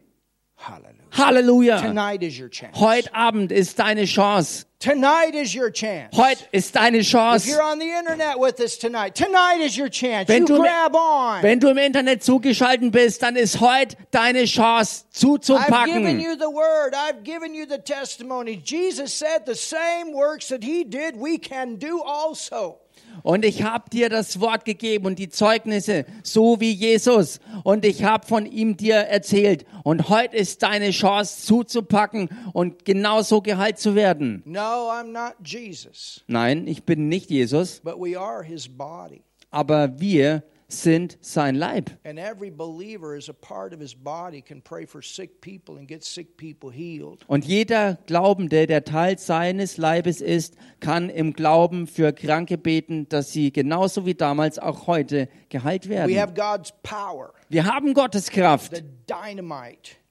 [0.58, 0.98] Hallelujah.
[1.12, 1.82] Halleluja.
[1.82, 2.76] Tonight is your chance.
[2.78, 4.66] Heute Abend ist deine Chance.
[4.80, 6.16] Tonight is your chance.
[6.18, 7.48] Heute ist deine Chance.
[7.48, 10.28] If you're on the internet with us tonight, tonight is your chance.
[10.28, 11.42] Wenn you du, grab on.
[11.44, 15.74] wenn du im Internet zugeschaltet bist, dann ist heute deine Chance zuzupacken.
[15.74, 16.94] I've given you the word.
[16.94, 18.58] I've given you the testimony.
[18.58, 22.80] Jesus said the same works that he did, we can do also.
[23.24, 27.40] Und ich habe dir das Wort gegeben und die Zeugnisse, so wie Jesus.
[27.64, 29.66] Und ich habe von ihm dir erzählt.
[29.84, 34.42] Und heute ist deine Chance zuzupacken und genauso geheilt zu werden.
[34.46, 39.22] No, I'm not Jesus, Nein, ich bin nicht Jesus, but we are his body.
[39.52, 41.92] aber wir sind sein Leib.
[42.04, 45.88] And every believer is a part of his body, can pray for sick people and
[45.88, 47.24] get sick people healed.
[47.28, 53.32] Und jeder Glaubende, der Teil seines Leibes ist, kann im Glauben für Kranke beten, dass
[53.32, 56.20] sie genauso wie damals auch heute geheilt We werden.
[56.20, 58.84] have God's power, Wir haben Gottes Kraft,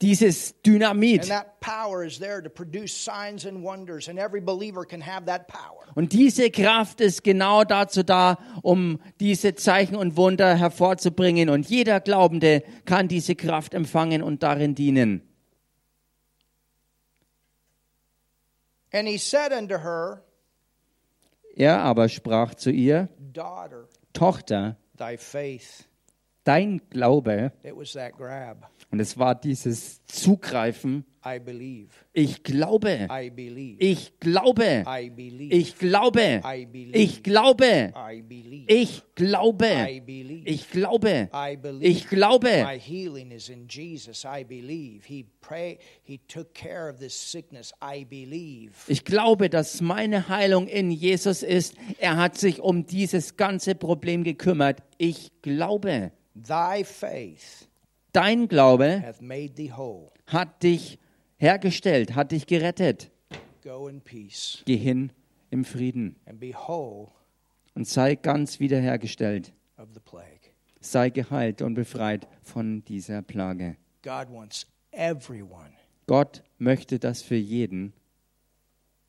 [0.00, 1.28] dieses Dynamit.
[1.28, 5.46] that power is there to produce signs and wonders, and every believer can have that
[5.46, 5.84] power.
[5.94, 11.50] Und diese Kraft ist genau dazu da, um diese Zeichen und Wunder hervorzubringen.
[11.50, 15.22] Und jeder Glaubende kann diese Kraft empfangen und darin dienen.
[18.92, 20.22] And he said unto her,
[21.54, 24.76] Er aber sprach zu ihr, Daughter, Tochter,
[26.46, 27.52] dein Glaube,
[28.90, 31.04] und es war dieses Zugreifen,
[32.12, 33.08] ich glaube,
[33.78, 34.84] ich glaube, ich glaube,
[35.50, 36.42] ich glaube,
[36.92, 37.92] ich glaube,
[40.38, 41.28] ich glaube,
[41.80, 42.64] ich glaube.
[42.64, 44.24] My healing is in Jesus.
[44.24, 45.04] I believe.
[45.04, 45.78] He pray.
[46.04, 47.72] He took care of this sickness.
[47.82, 48.74] I believe.
[48.86, 51.74] Ich glaube, dass meine Heilung in Jesus ist.
[51.98, 54.80] Er hat sich um dieses ganze Problem gekümmert.
[54.96, 56.12] Ich glaube,
[56.42, 57.68] Thy faith
[58.12, 60.10] dein Glaube hath made thee whole.
[60.26, 60.98] hat dich
[61.38, 63.10] hergestellt, hat dich gerettet.
[63.62, 65.12] Go in peace Geh hin
[65.50, 67.08] im Frieden and be whole
[67.74, 69.52] und sei ganz wiederhergestellt.
[69.78, 70.50] of the plague.
[70.80, 73.76] Sei geheilt und befreit von dieser Plage.
[74.02, 75.72] God wants everyone
[76.06, 77.92] Gott möchte das für jeden.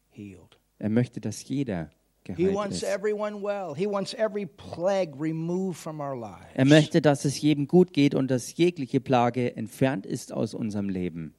[0.10, 0.58] healed.
[0.80, 1.92] Er möchte, dass jeder
[2.36, 2.84] He geheilt wants ist.
[2.84, 3.74] everyone well.
[3.76, 6.46] He wants every plague removed from our lives.
[6.56, 10.90] Er möchte, dass es jedem gut geht und dass jegliche Plage entfernt ist aus unserem
[10.90, 11.34] Leben.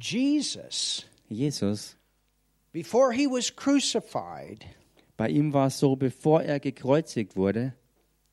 [0.00, 1.96] Jesus, Jesus,
[2.72, 4.64] before he was crucified,
[5.16, 7.74] bei ihm war es so, bevor er gekreuzigt wurde,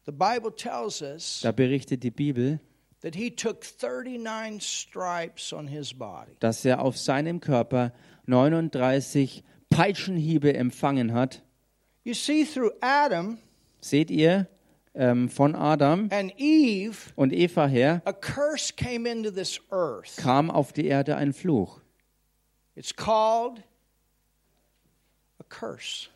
[0.05, 2.59] the Bible tells us da berichtet die Bibel,
[3.01, 6.31] that he took 39 stripes on his body.
[6.39, 7.93] dass er auf seinem Körper
[8.25, 9.43] 39
[9.75, 11.41] Peitschenhiebe empfangen hat.
[12.03, 13.37] You see, through Adam
[13.81, 14.47] Seht ihr,
[14.93, 20.15] ähm, von Adam and Eve, und Eva her a curse came into this earth.
[20.17, 21.81] kam auf die Erde ein Fluch.
[22.75, 23.61] It's called
[25.39, 26.09] a curse.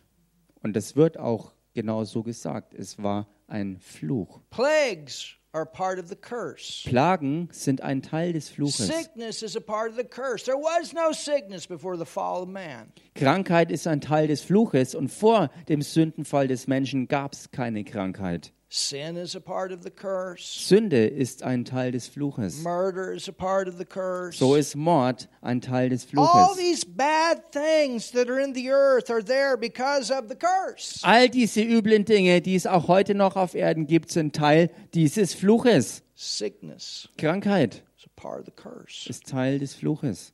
[0.62, 2.74] Und es wird auch genau so gesagt.
[2.74, 4.41] Es war ein Fluch.
[4.50, 6.84] Plagues are part of the curse.
[6.88, 8.88] Plagen sind ein Teil des Fluches.
[8.88, 10.45] Sickness is a part of the curse.
[10.45, 12.91] There was no sickness before the fall of man.
[13.16, 17.84] Krankheit ist ein Teil des Fluches und vor dem Sündenfall des Menschen gab es keine
[17.84, 18.54] Krankheit.
[18.72, 20.43] Sin is a part of the curse.
[20.67, 22.61] Sünde ist ein Teil des Fluches.
[22.61, 24.38] Murder is a part of the curse.
[24.38, 26.57] So ist Mord ein Teil des All Fluches.
[26.57, 30.99] these bad things that are in the earth are there because of the curse.
[31.03, 35.34] All diese üblen Dinge, die es auch heute noch auf Erden gibt, sind Teil dieses
[35.34, 36.03] Fluches.
[36.13, 39.09] Sickness Krankheit is a part of the curse.
[39.09, 40.32] ist Teil des Fluches.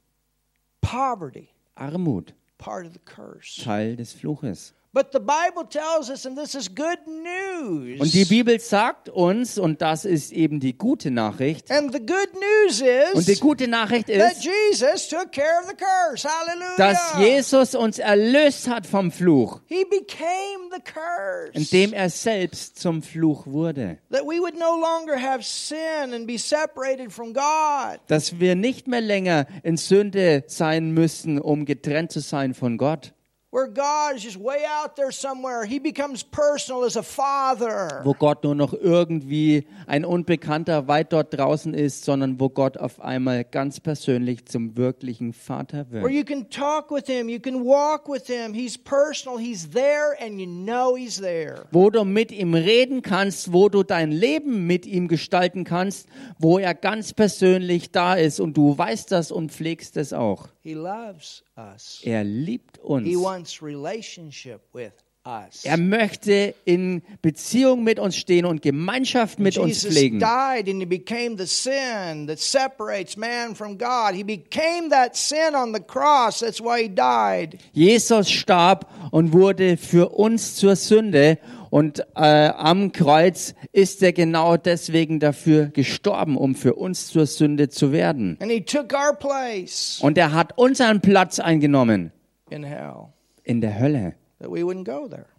[0.82, 3.62] Poverty, Armut, part of the curse.
[3.64, 4.74] Teil des Fluches.
[4.96, 8.00] But the Bible tells us, and this is good news.
[8.00, 12.30] Und die Bibel sagt uns, und das ist eben die gute Nachricht, and the good
[12.34, 12.82] news
[13.14, 16.26] und die is gute Nachricht that ist, Jesus took care of the curse.
[16.26, 16.78] Hallelujah.
[16.78, 21.52] dass Jesus uns erlöst hat vom Fluch, he became the curse.
[21.52, 23.98] indem er selbst zum Fluch wurde.
[24.12, 28.00] that we would no longer have sin and be separated from God.
[28.08, 33.12] Dass wir nicht mehr länger in Sünde sein müssen, um getrennt zu sein von Gott.
[33.56, 35.64] Where God is just way out there somewhere.
[35.64, 38.02] He becomes personal as a father.
[38.04, 43.00] wo Gott nur noch irgendwie ein Unbekannter weit dort draußen ist, sondern wo Gott auf
[43.00, 46.12] einmal ganz persönlich zum wirklichen Vater Where wird.
[46.12, 48.54] you can talk with him, you can walk with him.
[48.54, 51.66] He's personal, he's there, and you know he's there.
[51.72, 56.60] Wo du mit ihm reden kannst, wo du dein Leben mit ihm gestalten kannst, wo
[56.60, 60.50] er ganz persönlich da ist und du weißt das und pflegst es auch.
[60.62, 62.02] He loves us.
[62.04, 63.08] Er liebt uns.
[63.46, 64.92] He wants relationship with
[65.26, 65.64] us.
[65.66, 70.20] Er möchte in Beziehung mit uns stehen und Gemeinschaft mit uns pflegen.
[70.20, 74.14] died and he became the sin that separates man from God.
[74.14, 76.40] He became that sin on the cross.
[76.40, 77.60] That's why he died.
[77.74, 81.38] Jesus starb und wurde für uns zur Sünde
[81.70, 87.70] und äh, am Kreuz ist er genau deswegen dafür gestorben, um für uns zur Sünde
[87.70, 88.38] zu werden.
[88.40, 92.12] Und er hat unseren Platz eingenommen
[92.50, 93.15] in hell
[93.46, 94.16] in der Hölle,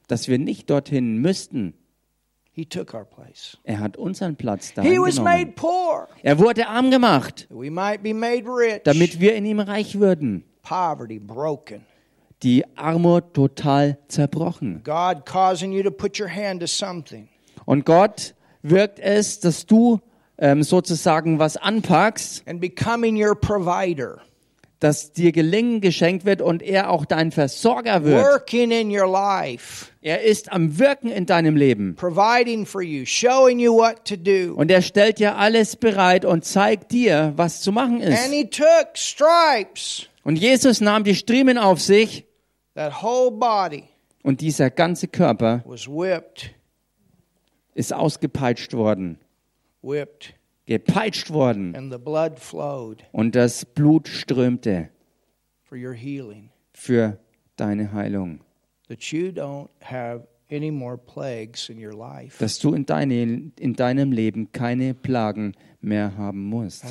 [0.08, 1.74] dass wir nicht dorthin müssten.
[2.52, 3.58] He took our place.
[3.64, 10.00] Er hat unseren Platz da poor Er wurde arm gemacht, damit wir in ihm reich
[10.00, 10.44] würden.
[12.42, 14.82] Die Armut total zerbrochen.
[14.84, 17.28] God causing you to put your hand to something.
[17.66, 20.00] Und Gott wirkt es, dass du
[20.38, 24.20] ähm, sozusagen was anpackst, and becoming your provider,
[24.80, 28.22] dass dir Gelingen geschenkt wird und er auch dein Versorger wird.
[28.22, 31.94] working in your life, Er ist am Wirken in deinem Leben.
[31.96, 34.54] providing for you, showing you what to do.
[34.54, 38.30] Und er stellt dir alles bereit und zeigt dir, was zu machen And ist.
[38.30, 42.26] he took stripes, Und Jesus nahm die Striemen auf sich
[42.74, 43.84] that whole body
[44.22, 46.50] und dieser ganze Körper was whipped,
[47.74, 49.18] ist ausgepeitscht worden,
[49.82, 50.34] whipped,
[50.66, 51.74] gepeitscht worden
[53.12, 54.90] und das Blut strömte
[56.72, 57.18] für
[57.56, 58.40] deine Heilung.
[62.38, 66.84] Dass du in, deine, in deinem Leben keine Plagen mehr haben musst.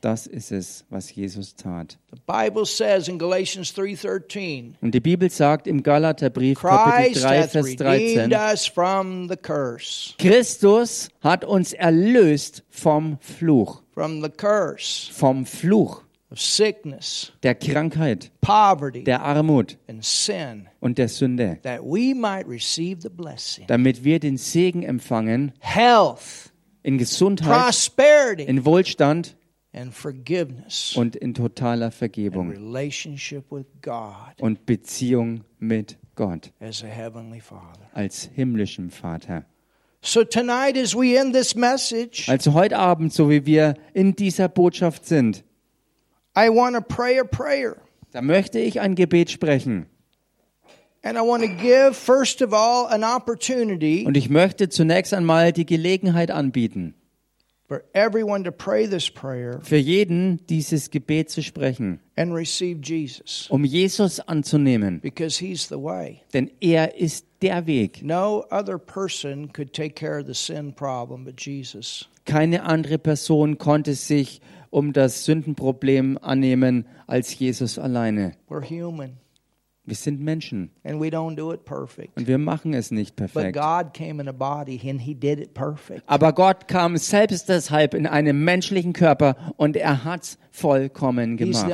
[0.00, 1.98] Das ist es, was Jesus tat.
[2.12, 7.40] The Bible says in Galatians 3:13, Und die Bibel sagt im Galaterbrief Kapitel Christ 3,
[7.42, 10.14] hath Vers redeemed 13, us from the curse.
[10.18, 18.30] Christus hat uns erlöst vom Fluch, From the curse vom Fluch of sickness, der Krankheit,
[18.40, 23.64] poverty, der Armut and sin, und der Sünde, that we might receive the blessing.
[23.68, 29.35] damit wir den Segen empfangen Health, in Gesundheit, prosperity, in Wohlstand.
[30.96, 37.40] Und in totaler And Vergebung relationship with God und Beziehung mit Gott as a heavenly
[37.40, 37.88] Father.
[37.92, 39.44] als himmlischem Vater.
[40.02, 44.48] So tonight, as we end this message, Also heute Abend, so wie wir in dieser
[44.48, 45.44] Botschaft sind,
[46.38, 47.76] I want to pray a prayer.
[48.12, 49.86] da möchte ich ein Gebet sprechen.
[51.02, 55.52] And I want to give, first of all, an opportunity Und ich möchte zunächst einmal
[55.52, 56.94] die Gelegenheit anbieten,
[59.62, 65.00] für jeden dieses Gebet zu sprechen, and receive Jesus um Jesus anzunehmen.
[65.00, 66.22] because he's the way.
[66.32, 68.02] Denn er ist der Weg.
[68.02, 72.08] No other person could take care of the sin problem but Jesus.
[72.24, 74.40] Keine andere Person konnte sich
[74.70, 78.32] um das Sündenproblem annehmen als Jesus alleine.
[79.86, 82.16] Wir sind Menschen and we don't do it perfect.
[82.18, 83.56] und wir machen es nicht But perfekt.
[83.56, 86.02] God came in a body and He did it perfect.
[86.06, 91.70] Aber Gott kam selbst deshalb in einem menschlichen Körper und er hat's vollkommen gemacht.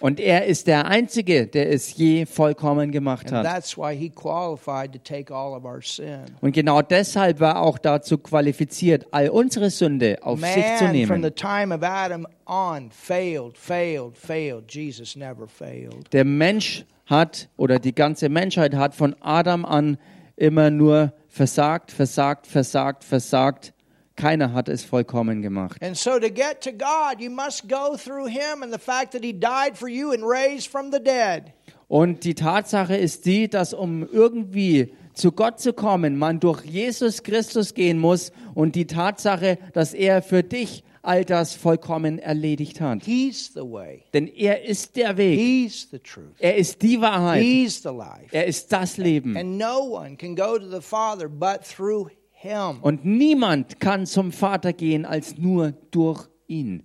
[0.00, 3.44] Und er ist der Einzige, der es je vollkommen gemacht hat.
[3.44, 6.20] that's why He qualified to take all of our sin.
[6.40, 11.06] Und genau deshalb war er auch dazu qualifiziert, all unsere Sünde auf sich zu Man,
[11.06, 11.34] from the nehmen.
[11.34, 14.72] time of Adam on, failed, failed, failed.
[14.72, 16.12] Jesus never failed.
[16.12, 19.98] Der Mensch hat oder die ganze Menschheit hat von Adam an
[20.36, 23.72] immer nur versagt, versagt, versagt, versagt.
[24.18, 25.80] Keiner hat es vollkommen gemacht.
[25.80, 29.22] And so to get to God, you must go through Him and the fact that
[29.22, 31.52] He died for you and raised from the dead.
[31.86, 37.22] Und die Tatsache ist die, dass um irgendwie zu Gott zu kommen, man durch Jesus
[37.22, 43.04] Christus gehen muss und die Tatsache, dass er für dich all das vollkommen erledigt hat.
[43.04, 44.02] He's the way.
[44.12, 46.34] Denn er ist der Weg, He's the truth.
[46.40, 48.26] er ist die Wahrheit, He's the life.
[48.32, 49.36] er ist das Leben.
[49.36, 52.10] And no one can go to the Father but through
[52.40, 52.78] Him.
[52.82, 56.84] Und niemand kann zum Vater gehen als nur durch ihn.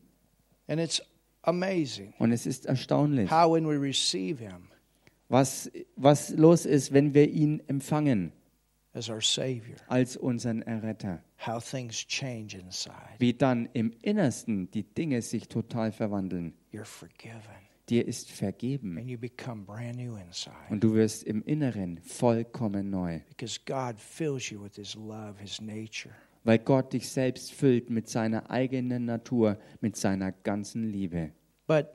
[0.68, 1.02] And it's
[1.44, 4.70] amazing Und es ist erstaunlich, how when we receive Him
[5.30, 8.32] was, was los ist, wenn wir ihn empfangen
[8.94, 11.24] as our Savior, als unseren Erretter.
[11.46, 13.20] how things change inside.
[13.20, 16.54] Wie dann im Innersten die Dinge sich total verwandeln.
[16.72, 18.98] You're forgiven Dir ist vergeben.
[18.98, 20.56] And you become brand new inside.
[20.70, 25.60] Und du wirst im Inneren vollkommen neu, because God fills you with His love, His
[25.60, 26.16] nature.
[26.46, 31.32] weil Gott dich selbst füllt mit seiner eigenen Natur, mit seiner ganzen Liebe.
[31.68, 31.88] But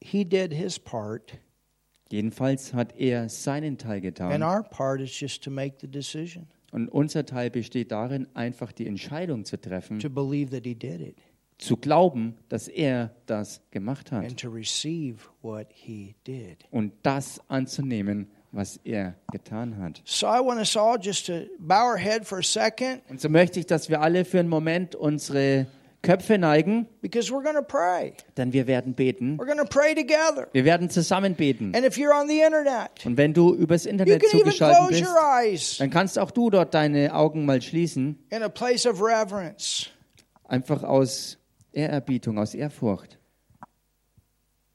[0.00, 1.38] He did His part,
[2.10, 6.46] Jedenfalls hat er seinen Teil and getan our part is just to make the decision
[6.70, 11.00] und unser Teil besteht darin, einfach die Entscheidung zu treffen, to believe that He did
[11.00, 11.16] it
[11.58, 16.64] zu glauben, dass er das gemacht hat and to receive what He did.
[16.70, 20.02] und das anzunehmen, was er getan hat.
[20.04, 23.28] So I want us all just to bow our head for a second Und so
[23.28, 25.66] möchte ich, dass wir alle für einen Moment unsere
[26.02, 28.12] Köpfe neigen, because we're going to pray.
[28.36, 29.38] denn wir werden beten.
[29.38, 30.48] We're going to pray together.
[30.52, 31.72] Wir werden zusammen beten.
[31.74, 34.76] And if you're on the internet, Und wenn du übers you Internet can even zugeschaltet
[34.78, 38.48] close bist, your eyes dann kannst auch du dort deine Augen mal schließen, in a
[38.50, 39.86] place of reverence.
[40.46, 41.38] einfach aus
[41.74, 43.18] Ehrerbietung, aus Ehrfurcht.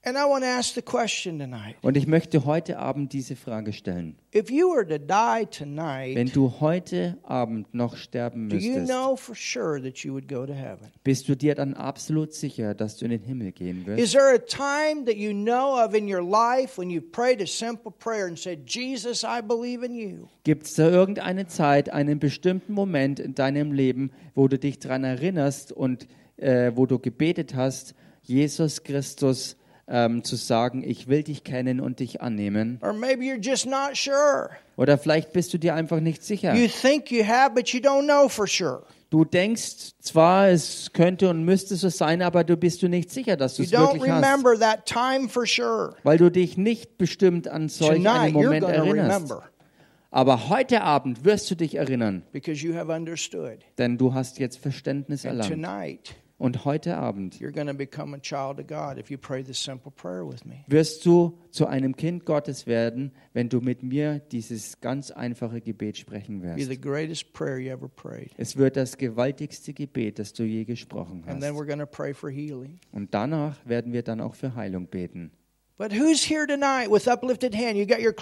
[0.02, 1.76] And I want to ask the question tonight.
[1.82, 4.16] Und ich möchte heute Abend diese Frage stellen.
[4.34, 9.36] If you were to die Wenn tonight, du heute Abend noch sterben müsstest, know for
[9.36, 10.90] sure that you would go to heaven?
[11.04, 14.02] bist du dir dann absolut sicher, dass du in den Himmel gehen wirst?
[14.02, 17.46] Is there a time that you know of in your life when you prayed a
[17.46, 20.30] simple prayer and said, Jesus, I believe in you?
[20.46, 25.04] Gibt es da irgendeine Zeit, einen bestimmten Moment in deinem Leben, wo du dich daran
[25.04, 26.08] erinnerst und
[26.42, 32.00] äh, wo du gebetet hast, Jesus Christus ähm, zu sagen, ich will dich kennen und
[32.00, 32.80] dich annehmen?
[32.82, 34.50] Or maybe you're just not sure.
[34.78, 36.54] Oder vielleicht bist du dir einfach nicht sicher.
[36.54, 38.84] You think you have, but you don't know for sure.
[39.10, 43.36] Du denkst zwar, es könnte und müsste so sein, aber du bist du nicht sicher,
[43.36, 44.24] dass du es wirklich hast.
[44.24, 45.96] remember that time for sure.
[46.04, 49.32] Weil du dich nicht bestimmt an solch Tonight, einen Moment erinnerst.
[49.32, 49.50] remember
[50.12, 52.22] Aber heute Abend wirst du dich erinnern,
[53.80, 55.50] denn du hast jetzt Verständnis erlangt.
[56.40, 59.62] Und heute Abend you're going to become a child of God if you pray this
[59.62, 60.64] simple prayer with me.
[60.68, 65.98] wirst du zu einem Kind Gottes werden, wenn du mit mir dieses ganz einfache Gebet
[65.98, 66.70] sprechen wirst.
[66.70, 68.32] the greatest prayer you ever prayed.
[68.38, 71.60] Es wird das gewaltigste Gebet, das du je gesprochen And then hast.
[71.60, 72.80] we're going to pray for healing.
[72.94, 75.32] Und danach werden wir dann auch für Heilung beten.
[75.78, 77.78] But who's here tonight with uplifted hand?
[77.78, 78.14] You got your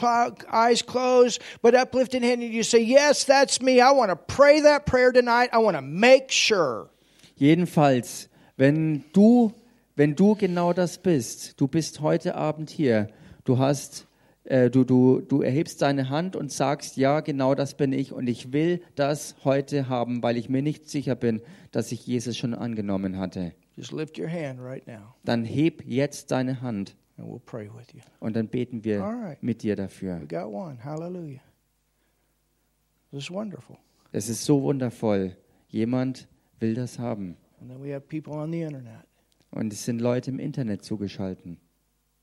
[0.51, 3.79] eyes closed, but uplifted hand, and you say, Yes, that's me.
[3.79, 5.49] I want to pray that prayer tonight.
[5.53, 6.89] I want to make sure.
[7.37, 9.53] Jedenfalls, wenn du,
[9.95, 13.09] wenn du genau das bist, du bist heute Abend hier,
[13.45, 14.07] du hast,
[14.43, 18.27] äh, du, du, du erhebst deine Hand und sagst, ja, genau das bin ich und
[18.27, 22.53] ich will das heute haben, weil ich mir nicht sicher bin, dass ich Jesus schon
[22.55, 23.53] angenommen hatte.
[23.75, 27.93] Just lift your hand right now, Dann heb jetzt deine Hand and we'll pray with
[27.93, 28.01] you.
[28.19, 29.43] und dann beten wir Alright.
[29.43, 30.19] mit dir dafür.
[30.21, 30.83] We got one.
[30.83, 31.41] Hallelujah.
[33.11, 33.77] This is wonderful.
[34.11, 35.37] Es ist so wundervoll.
[35.69, 36.27] Jemand
[36.59, 37.37] will das haben.
[37.59, 39.05] And then we have people on the internet.
[39.51, 41.57] Und es sind Leute im Internet zugeschaltet.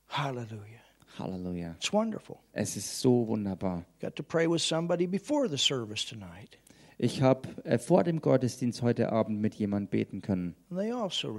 [0.08, 0.84] Hallelujah.
[1.18, 1.72] Halleluja.
[1.78, 2.36] It's wonderful.
[2.52, 3.84] Es ist so wunderbar.
[4.00, 6.58] Got to pray with somebody before the service tonight.
[6.96, 10.54] Ich habe äh, vor dem Gottesdienst heute Abend mit jemand beten können.
[10.70, 11.32] Also.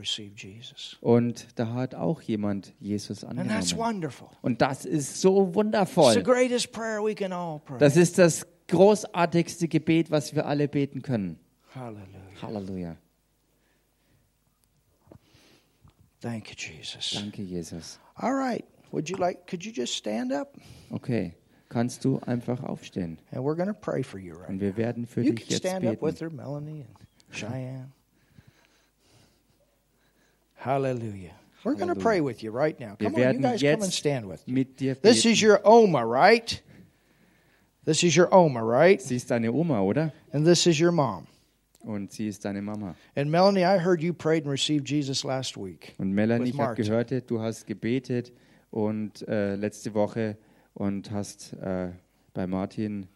[1.00, 3.64] Und da hat auch jemand Jesus angenommen.
[3.78, 4.28] wonderful.
[4.42, 6.24] Und das ist so It's the wundervoll.
[6.24, 7.78] greatest prayer we can all pray.
[7.80, 11.40] Das ist das großartigste Gebet, was wir alle beten können.
[11.76, 12.08] Hallelujah.
[12.42, 12.98] Halleluja.
[16.22, 17.12] Thank you, Jesus.
[17.12, 18.00] Danke, Jesus.
[18.22, 18.66] All right.
[18.92, 20.56] would you like, could you just stand up?
[20.94, 21.36] Okay,
[21.70, 23.18] kannst du einfach aufstehen.
[23.34, 25.50] And we're going to pray for you right Und wir werden für You dich can
[25.50, 26.98] jetzt stand up with her, Melanie and
[27.32, 27.92] Cheyenne.
[30.56, 31.34] Hallelujah.
[31.66, 32.96] We're going to pray with you right now.
[32.98, 34.64] Come on, you guys come and stand with me.
[35.02, 36.62] This is your Oma, right?
[37.84, 39.02] This is your Oma, right?
[39.02, 40.14] Sie ist deine Oma, oder?
[40.32, 41.28] And this is your mom.
[41.86, 42.96] Und sie ist deine Mama.
[43.16, 45.94] And Melanie, I heard you prayed and received Jesus last week.
[46.00, 48.34] Und Melanie, ich habe gehört, du hast gebetet
[48.72, 50.38] und äh, letzte Woche
[50.74, 51.92] und hast äh,
[52.34, 53.08] bei Martin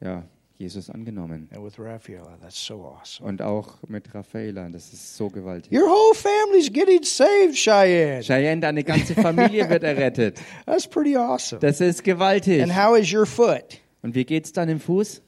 [0.00, 0.24] ja,
[0.58, 1.48] Jesus angenommen.
[1.52, 2.36] And with Rafaela.
[2.40, 3.28] That's so awesome.
[3.28, 4.68] Und auch mit Raffaela.
[4.68, 5.72] Das ist so gewaltig.
[5.72, 8.22] Your whole family's getting saved, Cheyenne.
[8.22, 10.40] Cheyenne, deine ganze Familie wird errettet.
[10.66, 11.60] That's pretty awesome.
[11.60, 12.60] Das ist gewaltig.
[12.60, 13.80] And how is your foot?
[14.02, 15.22] Und wie geht's deinem Fuß?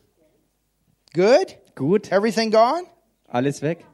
[1.15, 1.59] Good?
[1.75, 2.11] Gut?
[2.13, 2.85] Everything gone?
[3.29, 3.85] Alles weg?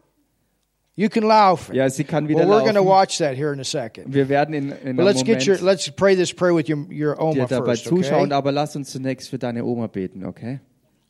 [0.99, 1.71] You can laugh.
[1.75, 2.89] Ja, sie kann wieder Well, we're going to laufen.
[2.89, 4.15] watch that here in a second.
[4.15, 7.15] Wir werden in, in But let's get your let's pray this prayer with your your
[7.17, 8.35] dir Oma dabei first, zuschauen, okay?
[8.35, 10.61] aber lass uns zunächst für deine Oma beten, okay?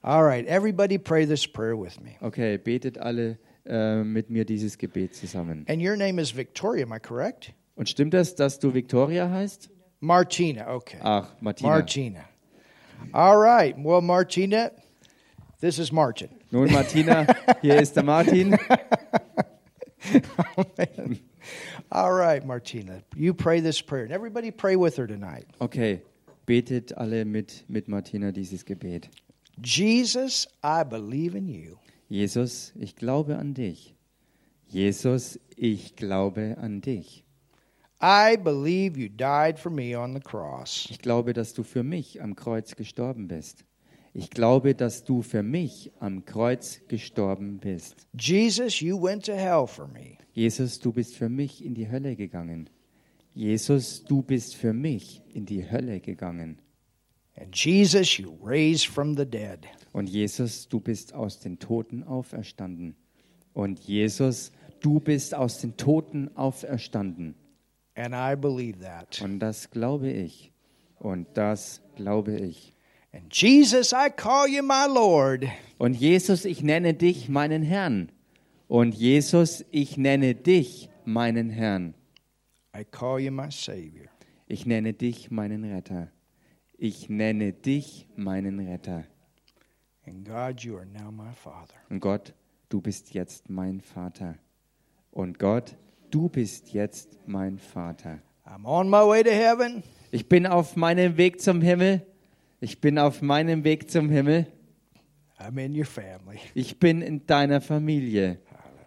[0.02, 2.16] All right, everybody pray this prayer with me.
[2.20, 5.64] Okay, betet alle äh, mit mir dieses Gebet zusammen.
[5.68, 7.52] And your name is Victoria, am I correct?
[7.76, 9.70] Und stimmt das, dass du Victoria heißt?
[10.00, 10.98] Martina, okay.
[11.00, 11.68] Ach, Martina.
[11.70, 12.24] Martina.
[13.12, 13.76] All right.
[13.78, 14.70] Well, Martina,
[15.60, 16.28] this is Martin.
[16.50, 17.26] Nun, Martina,
[17.60, 18.56] hier ist der Martin.
[21.90, 23.02] All right, Martina.
[23.16, 24.04] You pray this prayer.
[24.04, 25.46] And everybody pray with her tonight.
[25.60, 26.02] Okay,
[26.46, 29.08] betet alle mit, mit Martina dieses Gebet.
[29.62, 31.78] Jesus, I believe in you.
[32.08, 33.94] Jesus, ich glaube an dich.
[34.68, 37.24] Jesus, ich glaube an dich.
[38.00, 40.86] I believe you died for me on the cross.
[40.90, 43.64] Ich glaube, dass du für mich am Kreuz gestorben bist.
[44.18, 48.06] Ich glaube, dass du für mich am Kreuz gestorben bist.
[48.18, 50.16] Jesus, you went to hell for me.
[50.32, 52.70] Jesus, du bist für mich in die Hölle gegangen.
[53.34, 56.62] Jesus, du bist für mich in die Hölle gegangen.
[57.38, 59.66] And Jesus, you raised from the dead.
[59.92, 62.96] Und Jesus, du bist aus den Toten auferstanden.
[63.52, 67.34] Und Jesus, du bist aus den Toten auferstanden.
[67.94, 69.20] And I believe that.
[69.20, 70.52] Und das glaube ich.
[70.98, 72.72] Und das glaube ich.
[73.16, 75.48] And Jesus, I call you my Lord.
[75.78, 78.12] Und Jesus, ich nenne dich meinen Herrn.
[78.68, 81.94] Und Jesus, ich nenne dich meinen Herrn.
[82.76, 84.08] I call you my Savior.
[84.46, 86.08] Ich nenne dich meinen Retter.
[86.76, 89.04] Ich nenne dich meinen Retter.
[90.06, 91.74] And God, you are now my Father.
[91.88, 92.34] Und Gott,
[92.68, 94.36] du bist jetzt mein Vater.
[95.10, 95.74] Und Gott,
[96.10, 98.20] du bist jetzt mein Vater.
[98.44, 99.82] I'm on my way to heaven.
[100.10, 102.06] Ich bin auf meinem Weg zum Himmel.
[102.66, 104.44] Ich bin auf meinem Weg zum Himmel.
[105.38, 106.40] I'm in your family.
[106.52, 108.40] Ich bin in deiner Familie.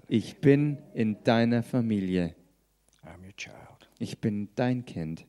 [0.10, 2.36] Ich bin in deiner Familie.
[3.06, 3.90] I'm your child.
[3.98, 5.26] Ich bin dein Kind.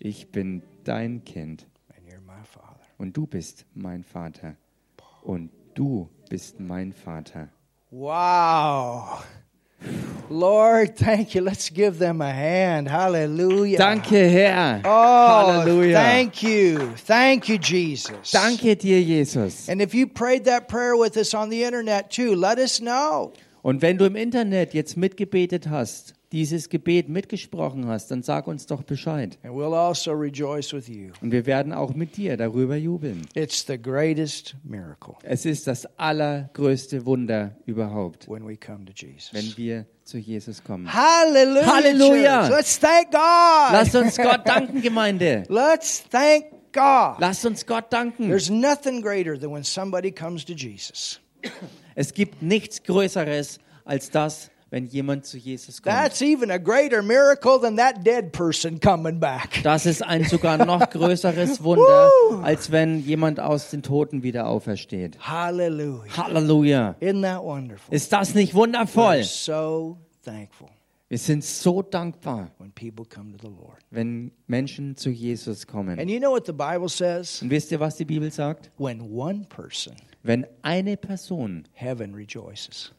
[0.00, 1.68] Ich bin dein Kind.
[1.96, 2.80] And you're my Father.
[2.98, 4.56] Und du bist mein Vater.
[5.22, 7.50] Und du bist mein Vater.
[7.92, 9.24] Wow.
[10.30, 11.40] Lord, thank you.
[11.42, 12.88] Let's give them a hand.
[12.88, 13.78] Hallelujah.
[13.78, 14.82] Danke, Herr.
[14.84, 15.92] Oh, Halleluja.
[15.92, 16.92] thank you.
[16.96, 18.30] Thank you, Jesus.
[18.32, 19.68] Danke dir, Jesus.
[19.68, 23.32] And if you prayed that prayer with us on the internet too, let us know.
[23.62, 28.66] Und wenn du im Internet jetzt mitgebetet hast, dieses Gebet mitgesprochen hast, dann sag uns
[28.66, 29.38] doch Bescheid.
[29.42, 31.12] And we'll also rejoice with you.
[31.22, 33.22] Und wir werden auch mit dir darüber jubeln.
[33.34, 39.32] It's the greatest miracle Es ist das allergrößte Wunder überhaupt, when we come to Jesus.
[39.32, 40.92] wenn wir zu Jesus kommen.
[40.92, 42.48] Hallelujah.
[42.48, 42.50] church.
[42.50, 43.72] Let's thank God.
[43.72, 45.44] Lasst uns Gott danken, Gemeinde.
[45.48, 47.18] Let's thank God.
[47.18, 48.28] Lasst uns Gott danken.
[48.28, 51.18] There's nothing greater than when somebody comes to Jesus.
[51.94, 55.94] Es gibt nichts Größeres als das, wenn jemand zu Jesus kommt.
[55.94, 59.60] That's even a greater miracle than that dead person coming back.
[59.62, 62.10] Das ist ein sogar noch größeres Wunder,
[62.42, 65.18] als wenn jemand aus den Toten wieder aufersteht.
[65.20, 66.16] Hallelujah.
[66.16, 66.96] Halleluja.
[67.00, 67.94] Isn't that wonderful?
[67.94, 69.22] Ist das nicht We're wundervoll?
[69.22, 70.68] so thankful
[71.08, 73.78] Wir sind so dankbar, when people come to the Lord.
[73.92, 76.00] wenn Menschen zu Jesus kommen.
[76.00, 77.40] And you know what the Bible says?
[77.40, 78.72] Und wisst ihr, was die Bibel sagt?
[78.78, 79.94] When one person,
[80.24, 82.92] Wenn eine Person heaven rejoices.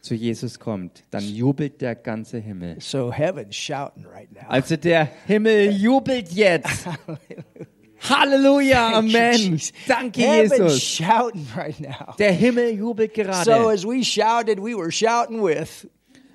[0.00, 2.76] Zu Jesus kommt, dann jubelt der ganze Himmel.
[2.80, 4.48] So heaven's shouting right now.
[4.48, 6.86] Also der Himmel jubelt jetzt.
[8.00, 9.60] Halleluja, Amen.
[9.88, 10.82] Danke, Heaven's Jesus.
[10.84, 12.14] shouting right now.
[12.18, 13.72] Der Himmel jubelt So gerade.
[13.72, 15.88] as we shouted, we were shouting with.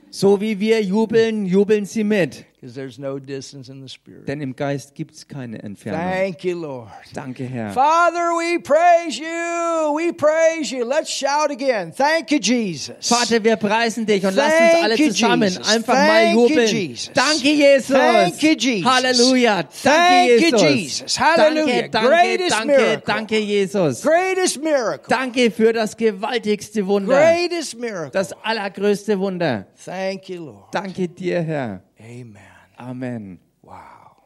[0.09, 2.45] So wie wir jubeln, jubeln sie mit.
[2.63, 4.25] Because there's no distance in the Spirit.
[4.25, 5.99] Denn im Geist gibt es keine Entfernung.
[5.99, 6.87] Thank you, Lord.
[7.13, 7.71] Danke, Herr.
[7.71, 9.93] Father, we praise you.
[9.97, 10.85] We praise you.
[10.85, 11.91] Let's shout again.
[11.91, 12.95] Thank you, Jesus.
[13.05, 15.67] Vater, wir preisen dich und lass Thank uns alle you, zusammen Jesus.
[15.67, 16.67] einfach Thank mal you, jubeln.
[16.69, 17.13] Jesus.
[17.13, 17.97] Danke, Jesus.
[17.97, 18.89] Thank you, Jesus.
[18.89, 19.55] Halleluja.
[19.55, 20.99] Danke, Thank you, Jesus.
[20.99, 21.19] Jesus.
[21.19, 21.65] Hallelujah.
[21.65, 23.03] Danke, danke, Greatest danke, miracle.
[23.05, 24.01] danke, Jesus.
[24.03, 25.09] Greatest miracle.
[25.09, 27.13] Danke für das gewaltigste Wunder.
[27.13, 28.11] Greatest miracle.
[28.11, 29.67] Das allergrößte Wunder.
[29.83, 30.73] Thank you, Lord.
[30.73, 31.83] Danke dir, Herr.
[31.99, 32.52] Amen.
[32.79, 33.39] Amen.
[33.61, 34.23] Wow.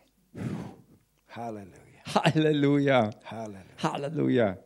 [1.27, 1.73] Hallelujah.
[2.07, 3.13] Halleluja.
[3.23, 3.63] Hallelujah.
[3.79, 4.57] Halleluja.